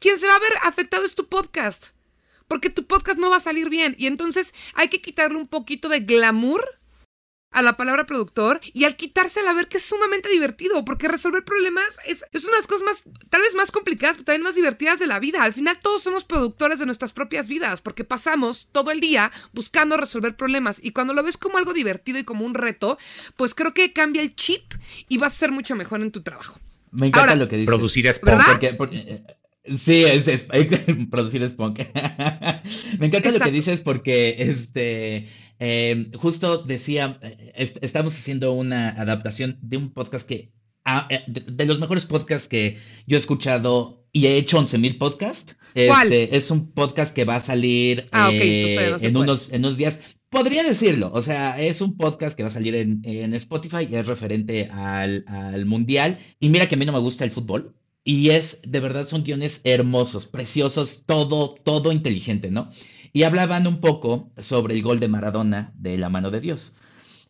[0.04, 1.94] quien se va a ver afectado es tu podcast.
[2.46, 3.96] Porque tu podcast no va a salir bien.
[3.98, 6.62] Y entonces hay que quitarle un poquito de glamour
[7.50, 11.42] a la palabra productor y al quitársela a ver que es sumamente divertido, porque resolver
[11.42, 14.56] problemas es, es una de las cosas más, tal vez más complicadas, pero también más
[14.56, 15.42] divertidas de la vida.
[15.42, 19.96] Al final todos somos productores de nuestras propias vidas, porque pasamos todo el día buscando
[19.96, 22.98] resolver problemas y cuando lo ves como algo divertido y como un reto,
[23.36, 24.74] pues creo que cambia el chip
[25.08, 26.60] y vas a ser mucho mejor en tu trabajo.
[26.90, 27.68] Me encanta lo que dices.
[27.68, 29.22] Producir es porque, porque,
[29.76, 30.42] Sí, es, es,
[31.10, 31.78] producir Spunk.
[32.98, 35.26] Me encanta lo que dices porque este
[35.58, 37.18] em, justo decía,
[37.54, 40.52] estamos haciendo una adaptación de un podcast que
[40.84, 45.56] ah, eh, de, los mejores podcasts que yo he escuchado y he hecho 11.000 podcasts.
[45.72, 46.12] ¿Cuál?
[46.12, 50.16] Este, es un podcast que va a salir ah, eh, en, unos, en unos días.
[50.28, 53.94] Podría decirlo, o sea, es un podcast que va a salir en, en Spotify y
[53.94, 56.18] es referente al, al mundial.
[56.38, 57.74] Y mira que a mí no me gusta el fútbol,
[58.04, 62.70] y es, de verdad, son guiones hermosos, preciosos, todo, todo inteligente, ¿no?
[63.14, 66.74] Y hablaban un poco sobre el gol de Maradona de la mano de Dios.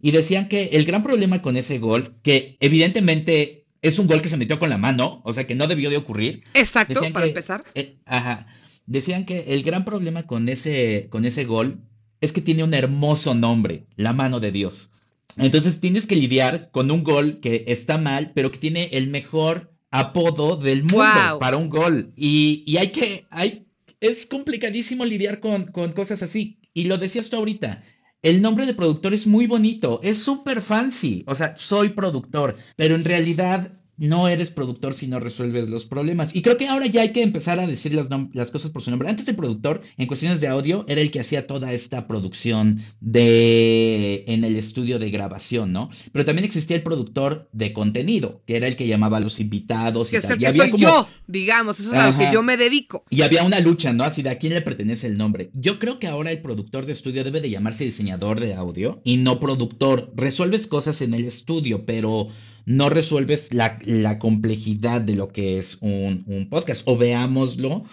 [0.00, 4.28] Y decían que el gran problema con ese gol, que evidentemente es un gol que
[4.28, 6.42] se metió con la mano, o sea que no debió de ocurrir.
[6.54, 7.64] Exacto, para empezar.
[7.74, 8.46] Eh, ajá.
[8.86, 11.78] Decían que el gran problema con ese, con ese gol
[12.20, 14.92] es que tiene un hermoso nombre, la mano de Dios.
[15.36, 19.73] Entonces tienes que lidiar con un gol que está mal, pero que tiene el mejor
[19.94, 22.12] apodo del mundo para un gol.
[22.16, 23.68] Y, hay que, hay,
[24.00, 26.58] es complicadísimo lidiar con, con cosas así.
[26.74, 27.80] Y lo decías tú ahorita,
[28.20, 31.22] el nombre de productor es muy bonito, es súper fancy.
[31.28, 36.34] O sea, soy productor, pero en realidad no eres productor si no resuelves los problemas.
[36.34, 38.90] Y creo que ahora ya hay que empezar a decir las, las, cosas por su
[38.90, 39.08] nombre.
[39.08, 44.24] Antes el productor, en cuestiones de audio, era el que hacía toda esta producción de
[44.26, 45.90] en el estudio de grabación, ¿no?
[46.12, 50.08] Pero también existía el productor de contenido, que era el que llamaba a los invitados.
[50.08, 52.56] Que y es el que soy yo, digamos, eso es a lo que yo me
[52.56, 53.04] dedico.
[53.10, 54.04] Y había una lucha, ¿no?
[54.04, 55.50] Así de a quién le pertenece el nombre.
[55.54, 59.16] Yo creo que ahora el productor de estudio debe de llamarse diseñador de audio y
[59.18, 60.12] no productor.
[60.16, 62.28] Resuelves cosas en el estudio, pero
[62.66, 66.82] no resuelves la, complejidad de lo que es un, podcast.
[66.86, 67.84] O veámoslo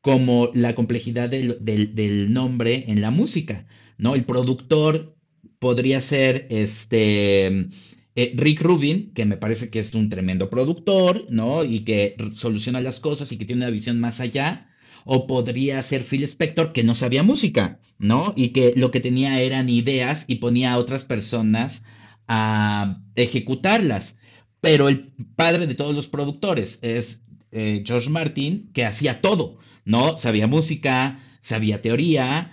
[0.00, 3.66] como la complejidad del, nombre en la música,
[3.98, 4.14] ¿no?
[4.14, 5.16] El productor
[5.58, 7.68] podría ser este
[8.14, 11.64] eh, Rick Rubin, que me parece que es un tremendo productor, ¿no?
[11.64, 14.68] Y que soluciona las cosas y que tiene una visión más allá.
[15.08, 18.32] O podría ser Phil Spector, que no sabía música, ¿no?
[18.36, 21.84] Y que lo que tenía eran ideas y ponía a otras personas
[22.28, 24.18] a ejecutarlas.
[24.60, 30.16] Pero el padre de todos los productores es eh, George Martin, que hacía todo, ¿no?
[30.16, 32.50] Sabía música, sabía teoría,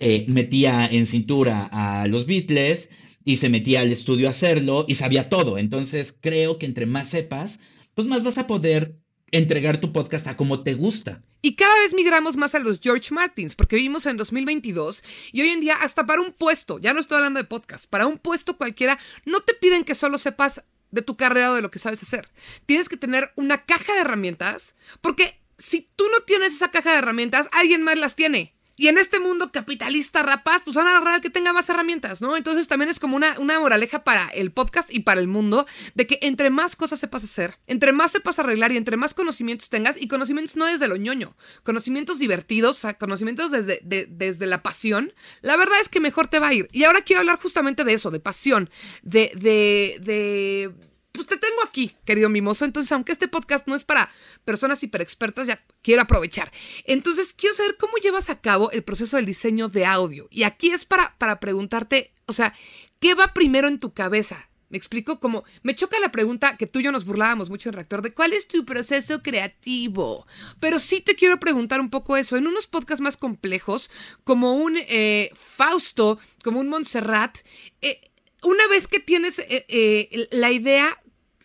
[0.00, 2.90] eh, metía en cintura a los Beatles
[3.24, 5.58] y se metía al estudio a hacerlo y sabía todo.
[5.58, 7.60] Entonces creo que entre más sepas,
[7.94, 9.01] pues más vas a poder
[9.32, 11.20] entregar tu podcast a como te gusta.
[11.40, 15.48] Y cada vez migramos más a los George Martins, porque vivimos en 2022 y hoy
[15.48, 18.56] en día hasta para un puesto, ya no estoy hablando de podcast, para un puesto
[18.56, 22.02] cualquiera, no te piden que solo sepas de tu carrera o de lo que sabes
[22.02, 22.28] hacer.
[22.66, 26.98] Tienes que tener una caja de herramientas, porque si tú no tienes esa caja de
[26.98, 28.54] herramientas, alguien más las tiene.
[28.82, 32.36] Y en este mundo capitalista rapaz, pues van a agarrar que tenga más herramientas, ¿no?
[32.36, 36.08] Entonces también es como una, una moraleja para el podcast y para el mundo de
[36.08, 39.96] que entre más cosas sepas hacer, entre más sepas arreglar y entre más conocimientos tengas,
[39.96, 45.12] y conocimientos no desde lo ñoño, conocimientos divertidos, o sea, conocimientos desde, desde la pasión,
[45.42, 46.66] la verdad es que mejor te va a ir.
[46.72, 48.68] Y ahora quiero hablar justamente de eso, de pasión,
[49.04, 50.72] de, de, de
[51.12, 52.64] pues te tengo aquí, querido mimoso.
[52.64, 54.10] Entonces, aunque este podcast no es para
[54.44, 56.50] personas hiperexpertas, ya quiero aprovechar.
[56.84, 60.26] Entonces, quiero saber cómo llevas a cabo el proceso del diseño de audio.
[60.30, 62.54] Y aquí es para, para preguntarte, o sea,
[62.98, 64.48] ¿qué va primero en tu cabeza?
[64.72, 67.74] Me explico como me choca la pregunta que tú y yo nos burlábamos mucho en
[67.74, 70.26] Reactor de cuál es tu proceso creativo.
[70.60, 72.38] Pero sí te quiero preguntar un poco eso.
[72.38, 73.90] En unos podcasts más complejos,
[74.24, 77.36] como un eh, Fausto, como un Montserrat,
[77.82, 78.00] eh,
[78.44, 81.01] una vez que tienes eh, la idea,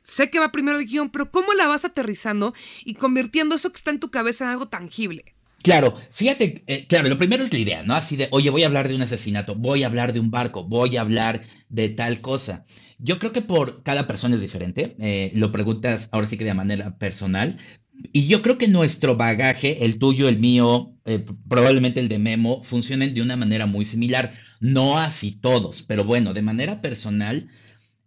[0.08, 2.54] sé que va primero el guion, pero ¿cómo la vas aterrizando
[2.86, 5.36] y convirtiendo eso que está en tu cabeza en algo tangible?
[5.64, 7.94] Claro, fíjate, eh, claro, lo primero es la idea, ¿no?
[7.94, 10.64] Así de, oye, voy a hablar de un asesinato, voy a hablar de un barco,
[10.64, 12.66] voy a hablar de tal cosa.
[13.00, 16.54] Yo creo que por cada persona es diferente, eh, lo preguntas ahora sí que de
[16.54, 17.58] manera personal,
[18.14, 22.64] y yo creo que nuestro bagaje, el tuyo, el mío, eh, probablemente el de Memo,
[22.64, 27.50] funcionen de una manera muy similar, no así todos, pero bueno, de manera personal,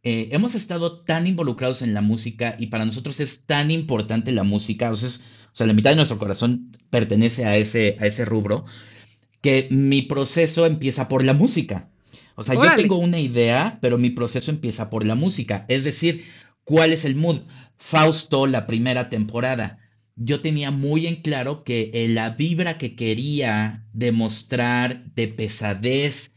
[0.03, 4.45] eh, hemos estado tan involucrados en la música y para nosotros es tan importante la
[4.45, 8.65] música, o sea, la mitad de nuestro corazón pertenece a ese, a ese rubro,
[9.43, 11.91] que mi proceso empieza por la música.
[12.35, 15.67] O sea, yo tengo una idea, pero mi proceso empieza por la música.
[15.69, 16.25] Es decir,
[16.65, 17.43] ¿cuál es el mood?
[17.77, 19.79] Fausto, la primera temporada.
[20.17, 26.37] Yo tenía muy en claro que eh, la vibra que quería demostrar de pesadez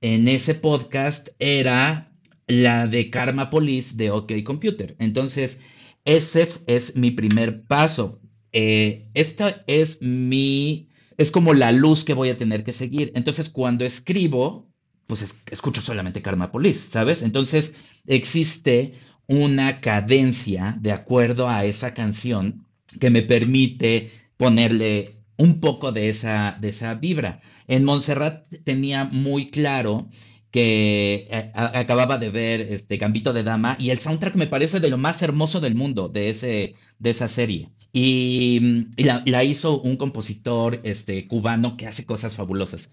[0.00, 2.12] en ese podcast era
[2.46, 4.96] la de Karma Police de OK Computer.
[4.98, 5.60] Entonces,
[6.04, 8.20] ese es mi primer paso.
[8.52, 13.12] Eh, esta es mi, es como la luz que voy a tener que seguir.
[13.14, 14.70] Entonces, cuando escribo,
[15.06, 17.22] pues escucho solamente Karma Police, ¿sabes?
[17.22, 17.74] Entonces,
[18.06, 18.94] existe
[19.26, 22.66] una cadencia de acuerdo a esa canción
[23.00, 27.40] que me permite ponerle un poco de esa, de esa vibra.
[27.66, 30.08] En Montserrat tenía muy claro
[30.56, 34.88] que eh, acababa de ver este Gambito de Dama y el soundtrack me parece de
[34.88, 37.68] lo más hermoso del mundo de, ese, de esa serie.
[37.92, 42.92] Y, la, hizo un compositor este, cubano que hace cosas fabulosas.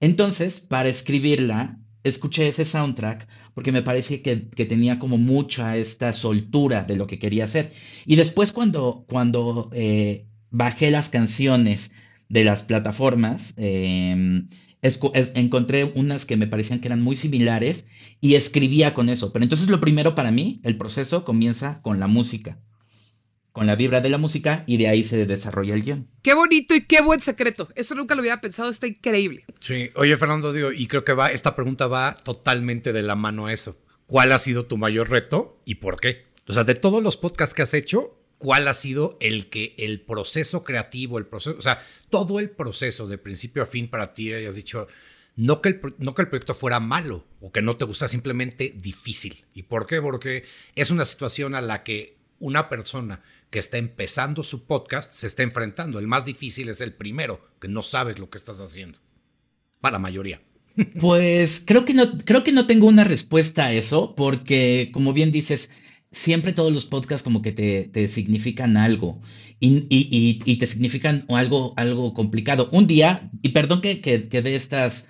[0.00, 6.84] Entonces, para escribirla, escuché ese soundtrack porque me parece que, tenía como mucha esta soltura
[6.84, 7.72] de lo que quería hacer.
[8.04, 11.92] Y después cuando, cuando eh, bajé las canciones
[12.28, 14.44] de las plataformas, eh,
[14.82, 17.88] encontré unas que me parecían que eran muy similares
[18.20, 19.32] y escribía con eso.
[19.32, 22.58] Pero entonces lo primero para mí, el proceso comienza con la música,
[23.52, 26.08] con la vibra de la música y de ahí se desarrolla el guion.
[26.22, 27.68] Qué bonito y qué buen secreto.
[27.74, 29.44] Eso nunca lo había pensado, está increíble.
[29.60, 33.46] Sí, oye Fernando, digo, y creo que va, esta pregunta va totalmente de la mano
[33.46, 33.76] a eso.
[34.06, 36.28] ¿Cuál ha sido tu mayor reto y por qué?
[36.46, 40.00] O sea, de todos los podcasts que has hecho, cuál ha sido el que el
[40.00, 41.78] proceso creativo, el proceso, o sea,
[42.08, 44.86] todo el proceso de principio a fin para ti, hayas dicho,
[45.36, 48.74] no que, el, no que el proyecto fuera malo o que no te gusta, simplemente
[48.76, 49.44] difícil.
[49.54, 50.00] ¿Y por qué?
[50.00, 55.26] Porque es una situación a la que una persona que está empezando su podcast se
[55.26, 55.98] está enfrentando.
[55.98, 58.98] El más difícil es el primero, que no sabes lo que estás haciendo.
[59.80, 60.40] Para la mayoría.
[61.00, 65.32] Pues creo que no, creo que no tengo una respuesta a eso, porque como bien
[65.32, 65.76] dices,
[66.10, 69.20] siempre todos los podcasts como que te, significan algo
[69.60, 72.68] y, te significan algo, algo complicado.
[72.72, 75.08] Un día, y perdón que, que, dé estas,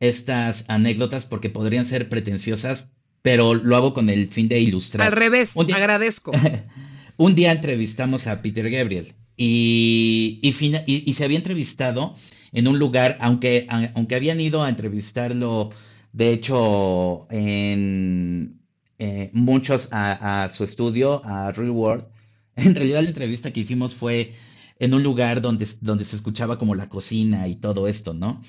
[0.00, 2.90] estas anécdotas porque podrían ser pretenciosas,
[3.22, 5.06] pero lo hago con el fin de ilustrar.
[5.06, 6.32] Al revés, agradezco.
[7.16, 12.16] un día entrevistamos a Peter Gabriel y, y, se había entrevistado
[12.52, 15.70] en un lugar, aunque, aunque habían ido a entrevistarlo,
[16.12, 18.59] de hecho, en
[19.02, 22.04] eh, muchos a, su estudio, a Real World.
[22.56, 24.34] En realidad la entrevista que hicimos fue
[24.78, 28.42] en un lugar donde, donde se escuchaba como la cocina y todo esto, ¿no?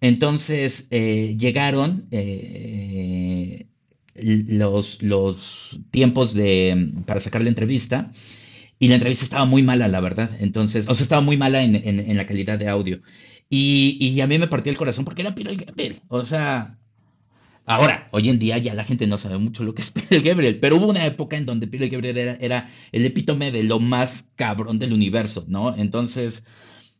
[0.00, 3.66] Entonces eh, llegaron eh,
[4.14, 8.10] los, los tiempos de, para sacar la entrevista
[8.78, 10.30] y la entrevista estaba muy mala, la verdad.
[10.40, 13.02] Entonces, o sea, estaba muy mala en, la calidad de audio.
[13.50, 16.00] Y, y, a mí me partió el corazón porque era Peter Gabriel.
[16.08, 16.78] O sea,
[17.70, 20.58] Ahora, hoy en día ya la gente no sabe mucho lo que es Peter Gabriel,
[20.58, 24.78] pero hubo una época en donde Peter Gabriel era, el epítome de lo más cabrón
[24.78, 25.76] del universo, ¿no?
[25.76, 26.46] Entonces,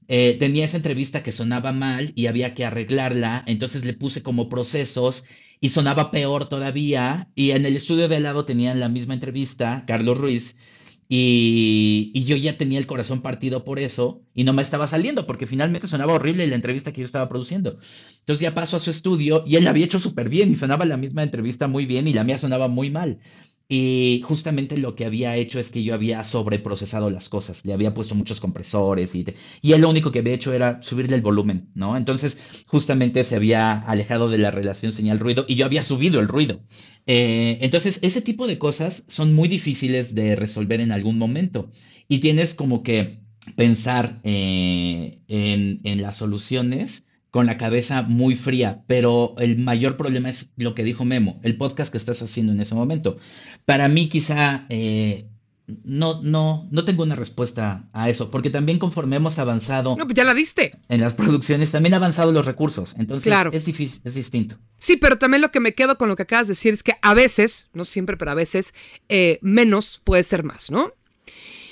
[0.09, 4.51] eh, tenía esa entrevista que sonaba mal y había que arreglarla, entonces le puse como
[4.51, 5.25] procesos
[5.59, 9.85] y sonaba peor todavía, y en el estudio de al lado tenían la misma entrevista,
[9.87, 10.57] Carlos Ruiz,
[11.11, 15.27] Y, y, yo ya tenía el corazón partido por eso y no me estaba saliendo
[15.27, 17.79] porque finalmente sonaba horrible la entrevista que yo estaba produciendo.
[18.19, 20.85] Entonces ya paso a su estudio y él la había hecho súper bien y sonaba
[20.85, 23.21] la misma entrevista muy bien y la mía sonaba muy mal.
[23.71, 27.93] Y justamente lo que había hecho es que yo había sobreprocesado las cosas, le había
[27.93, 29.27] puesto muchos compresores y,
[29.61, 31.95] y él lo único que había hecho era subirle el volumen, ¿no?
[31.99, 36.63] Entonces justamente se había alejado de la relación señal-ruido y yo había subido el ruido.
[37.07, 41.71] Eh, entonces ese tipo de cosas son muy difíciles de resolver en algún momento
[42.09, 43.21] y tienes como que
[43.55, 50.31] pensar eh, en, en las soluciones con la cabeza muy fría, pero el mayor problema
[50.31, 53.17] es lo que dijo Memo, el podcast que estás haciendo en ese momento.
[53.67, 55.29] Para mí quizá eh,
[55.85, 59.97] no, no, no tengo una respuesta a eso, porque también conforme hemos avanzado...
[59.97, 60.73] No, pues ya la viste.
[60.89, 64.57] En las producciones también han avanzado los recursos, entonces es difícil, es distinto.
[64.79, 66.95] Sí, pero también lo que me quedo con lo que acabas de decir es que
[67.03, 68.73] a veces, no siempre, pero a veces,
[69.09, 70.95] eh, menos puede ser más, ¿no?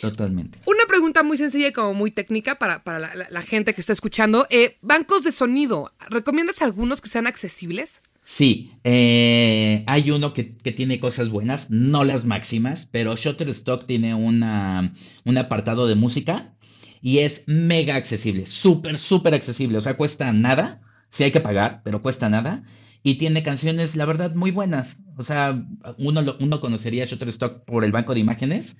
[0.01, 0.59] Totalmente.
[0.66, 4.47] Una pregunta muy sencilla y como muy técnica para, la, gente que está escuchando.
[4.51, 8.03] Eh, bancos de sonido, ¿recomiendas algunos que sean accesibles?
[8.28, 14.92] Sí, eh, hay uno que, tiene cosas buenas, no las máximas, pero Shutterstock tiene una,
[15.24, 16.53] un apartado de música
[17.01, 21.82] y es mega accesible, súper, súper accesible, o sea, cuesta nada, sí hay que pagar,
[21.84, 22.64] pero cuesta nada.
[23.05, 25.05] Y tiene canciones, la verdad, muy buenas.
[25.16, 25.64] O sea,
[25.97, 28.78] uno, uno conocería Shutterstock por el banco de imágenes,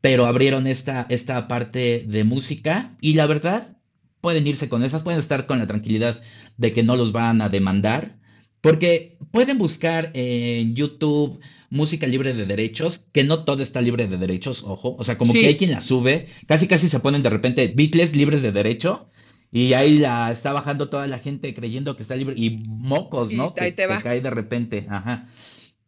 [0.00, 3.76] pero abrieron esta, esta parte de música y la verdad
[4.20, 6.20] pueden irse con esas, pueden estar con la tranquilidad
[6.56, 8.16] de que no los van a demandar,
[8.60, 11.40] porque pueden buscar en YouTube
[11.70, 15.32] música libre de derechos, que no todo está libre de derechos, ojo, o sea, como
[15.32, 19.08] que hay quien la sube, casi casi se ponen de repente Beatles libres de derecho.
[19.52, 22.36] Y ahí la está bajando toda la gente creyendo que está libre.
[22.36, 23.52] Y mocos, ¿no?
[23.58, 24.00] ahí te va.
[24.00, 24.86] cae de repente.
[24.88, 25.26] Ajá.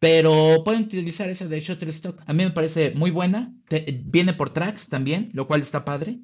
[0.03, 2.19] Pero pueden utilizar esa de Shutterstock.
[2.25, 3.53] A mí me parece muy buena.
[4.03, 6.19] viene por tracks también, lo cual está padre.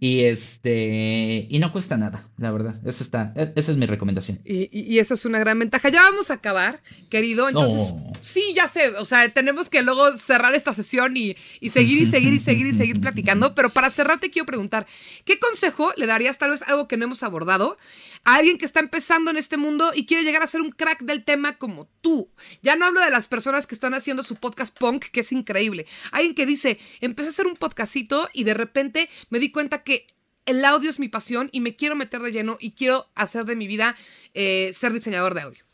[0.00, 2.74] Y este y no cuesta nada, la verdad.
[2.86, 4.40] Esa está, e, esa es mi recomendación.
[4.46, 5.90] Y, esa es una gran ventaja.
[5.90, 7.48] Ya vamos a acabar, querido.
[7.50, 7.92] Entonces,
[8.22, 8.96] sí, ya sé.
[8.96, 12.66] O sea, tenemos que luego cerrar esta sesión y, y seguir y seguir y seguir
[12.66, 13.54] y seguir platicando.
[13.54, 14.86] Pero para cerrar te quiero preguntar,
[15.26, 17.76] ¿qué consejo le darías tal vez algo que no hemos abordado
[18.24, 21.02] a alguien que está empezando en este mundo y quiere llegar a ser un crack
[21.02, 22.30] del tema como tú.
[22.62, 25.86] Ya no hablo de las personas que están haciendo su podcast punk, que es increíble.
[26.12, 30.06] Alguien que dice, empecé a hacer un podcastito y de repente me di cuenta que
[30.46, 33.56] el audio es mi pasión y me quiero meter de lleno y quiero hacer de
[33.56, 33.96] mi vida
[34.34, 35.64] eh, ser diseñador de audio.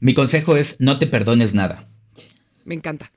[0.00, 1.88] Mi consejo es no te perdones nada.
[2.64, 3.10] Me encanta.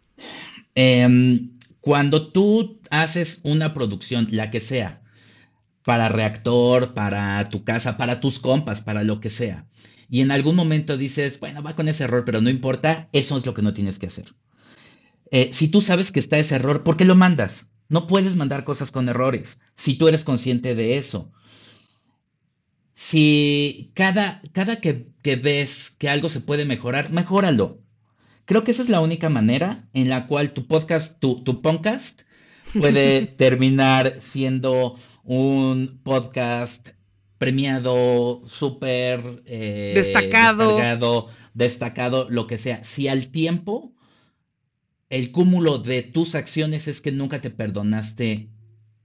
[0.76, 1.52] Em,
[1.82, 5.01] cuando tú haces una producción, la que sea,
[5.84, 9.68] para reactor, para tu casa, para tus compas, para lo que sea.
[10.10, 13.46] Y en algún momento dices, bueno, va con ese error, pero no importa, eso es
[13.46, 14.36] lo que no tienes que hacer.
[15.32, 17.72] Eh, si tú sabes que está ese error, ¿por qué lo mandas?
[17.88, 21.32] No puedes mandar cosas con errores, si tú eres consciente de eso.
[22.94, 27.80] Si cada, cada que, ves que algo se puede mejorar, mejóralo.
[28.46, 32.24] Creo que esa es la única manera en la cual tu podcast, tu, tu podcast,
[32.78, 36.90] puede terminar siendo un podcast
[37.38, 41.28] premiado, súper eh, destacado.
[41.54, 42.84] destacado, lo que sea.
[42.84, 43.94] Si al tiempo
[45.10, 48.50] el cúmulo de tus acciones es que nunca te perdonaste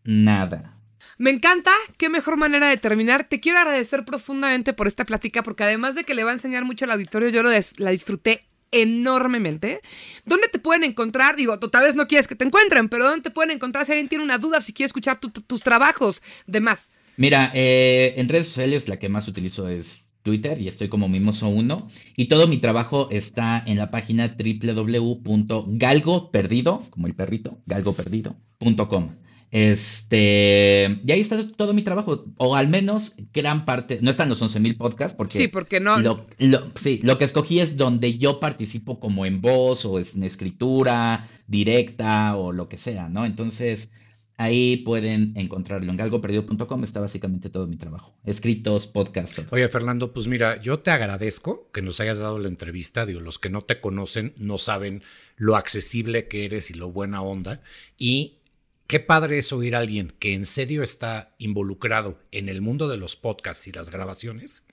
[0.04, 0.78] nada.
[1.18, 3.26] Me encanta, qué mejor manera de terminar.
[3.28, 6.64] Te quiero agradecer profundamente por esta plática, porque además de que le va a enseñar
[6.64, 9.80] mucho al auditorio, yo lo la disfruté enormemente.
[10.24, 11.36] ¿Dónde te pueden encontrar?
[11.36, 14.08] Digo, tal vez no quieres que te encuentren, pero ¿dónde te pueden encontrar si alguien
[14.08, 16.90] tiene una duda, si quiere escuchar tus trabajos, demás?
[17.16, 21.86] Mira, eh, en redes sociales la que más utilizo es Twitter y estoy como Mimoso1
[22.16, 29.14] y todo mi trabajo está en la página www.galgoperdido, como el perrito, galgoperdido.com.
[29.52, 34.42] Este, y ahí está todo mi trabajo, o al menos gran parte, no están los
[34.42, 35.38] 11.000 podcasts, porque...
[35.38, 36.00] Sí, porque no...
[36.00, 36.26] Lo,
[36.74, 42.36] sí, lo que escogí es donde yo participo como en voz o en escritura directa
[42.36, 43.24] o lo que sea, ¿no?
[43.24, 43.92] Entonces,
[44.36, 45.90] ahí pueden encontrarlo.
[45.90, 48.14] En galgoperdido.com está básicamente todo mi trabajo.
[48.24, 49.38] Escritos, podcast.
[49.52, 53.06] Oye, Fernando, pues mira, yo te agradezco que nos hayas dado la entrevista.
[53.06, 55.02] Digo, los que no te conocen no saben
[55.36, 57.62] lo accesible que eres y lo buena onda.
[57.96, 58.38] Y
[58.86, 62.96] Qué padre es oír a alguien que en serio está involucrado en el mundo de
[62.96, 64.64] los podcasts y las grabaciones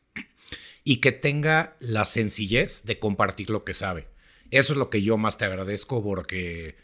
[0.83, 4.07] y que tenga la sencillez de compartir lo que sabe.
[4.51, 6.75] Eso es lo que yo más te agradezco porque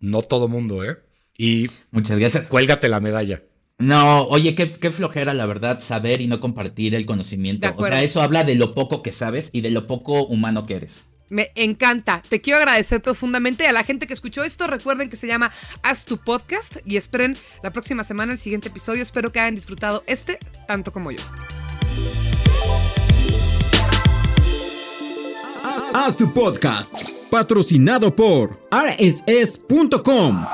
[0.00, 0.98] no todo mundo, ¿eh?
[1.36, 2.48] Y muchas gracias.
[2.48, 3.42] Cuélgate la medalla.
[3.78, 7.72] No, oye, qué, qué, flojera, la verdad, saber y no compartir el conocimiento.
[7.76, 10.76] O sea, eso habla de lo poco que sabes y de lo poco humano que
[10.76, 11.06] eres.
[11.30, 12.22] Me encanta.
[12.28, 14.66] Te quiero agradecer profundamente a la gente que escuchó esto.
[14.66, 15.50] Recuerden que se llama
[15.82, 19.02] Haz tu podcast y esperen la próxima semana el siguiente episodio.
[19.02, 21.22] Espero que hayan disfrutado este tanto como yo.
[25.94, 26.94] Haz tu podcast,
[27.30, 30.44] patrocinado por rss.com.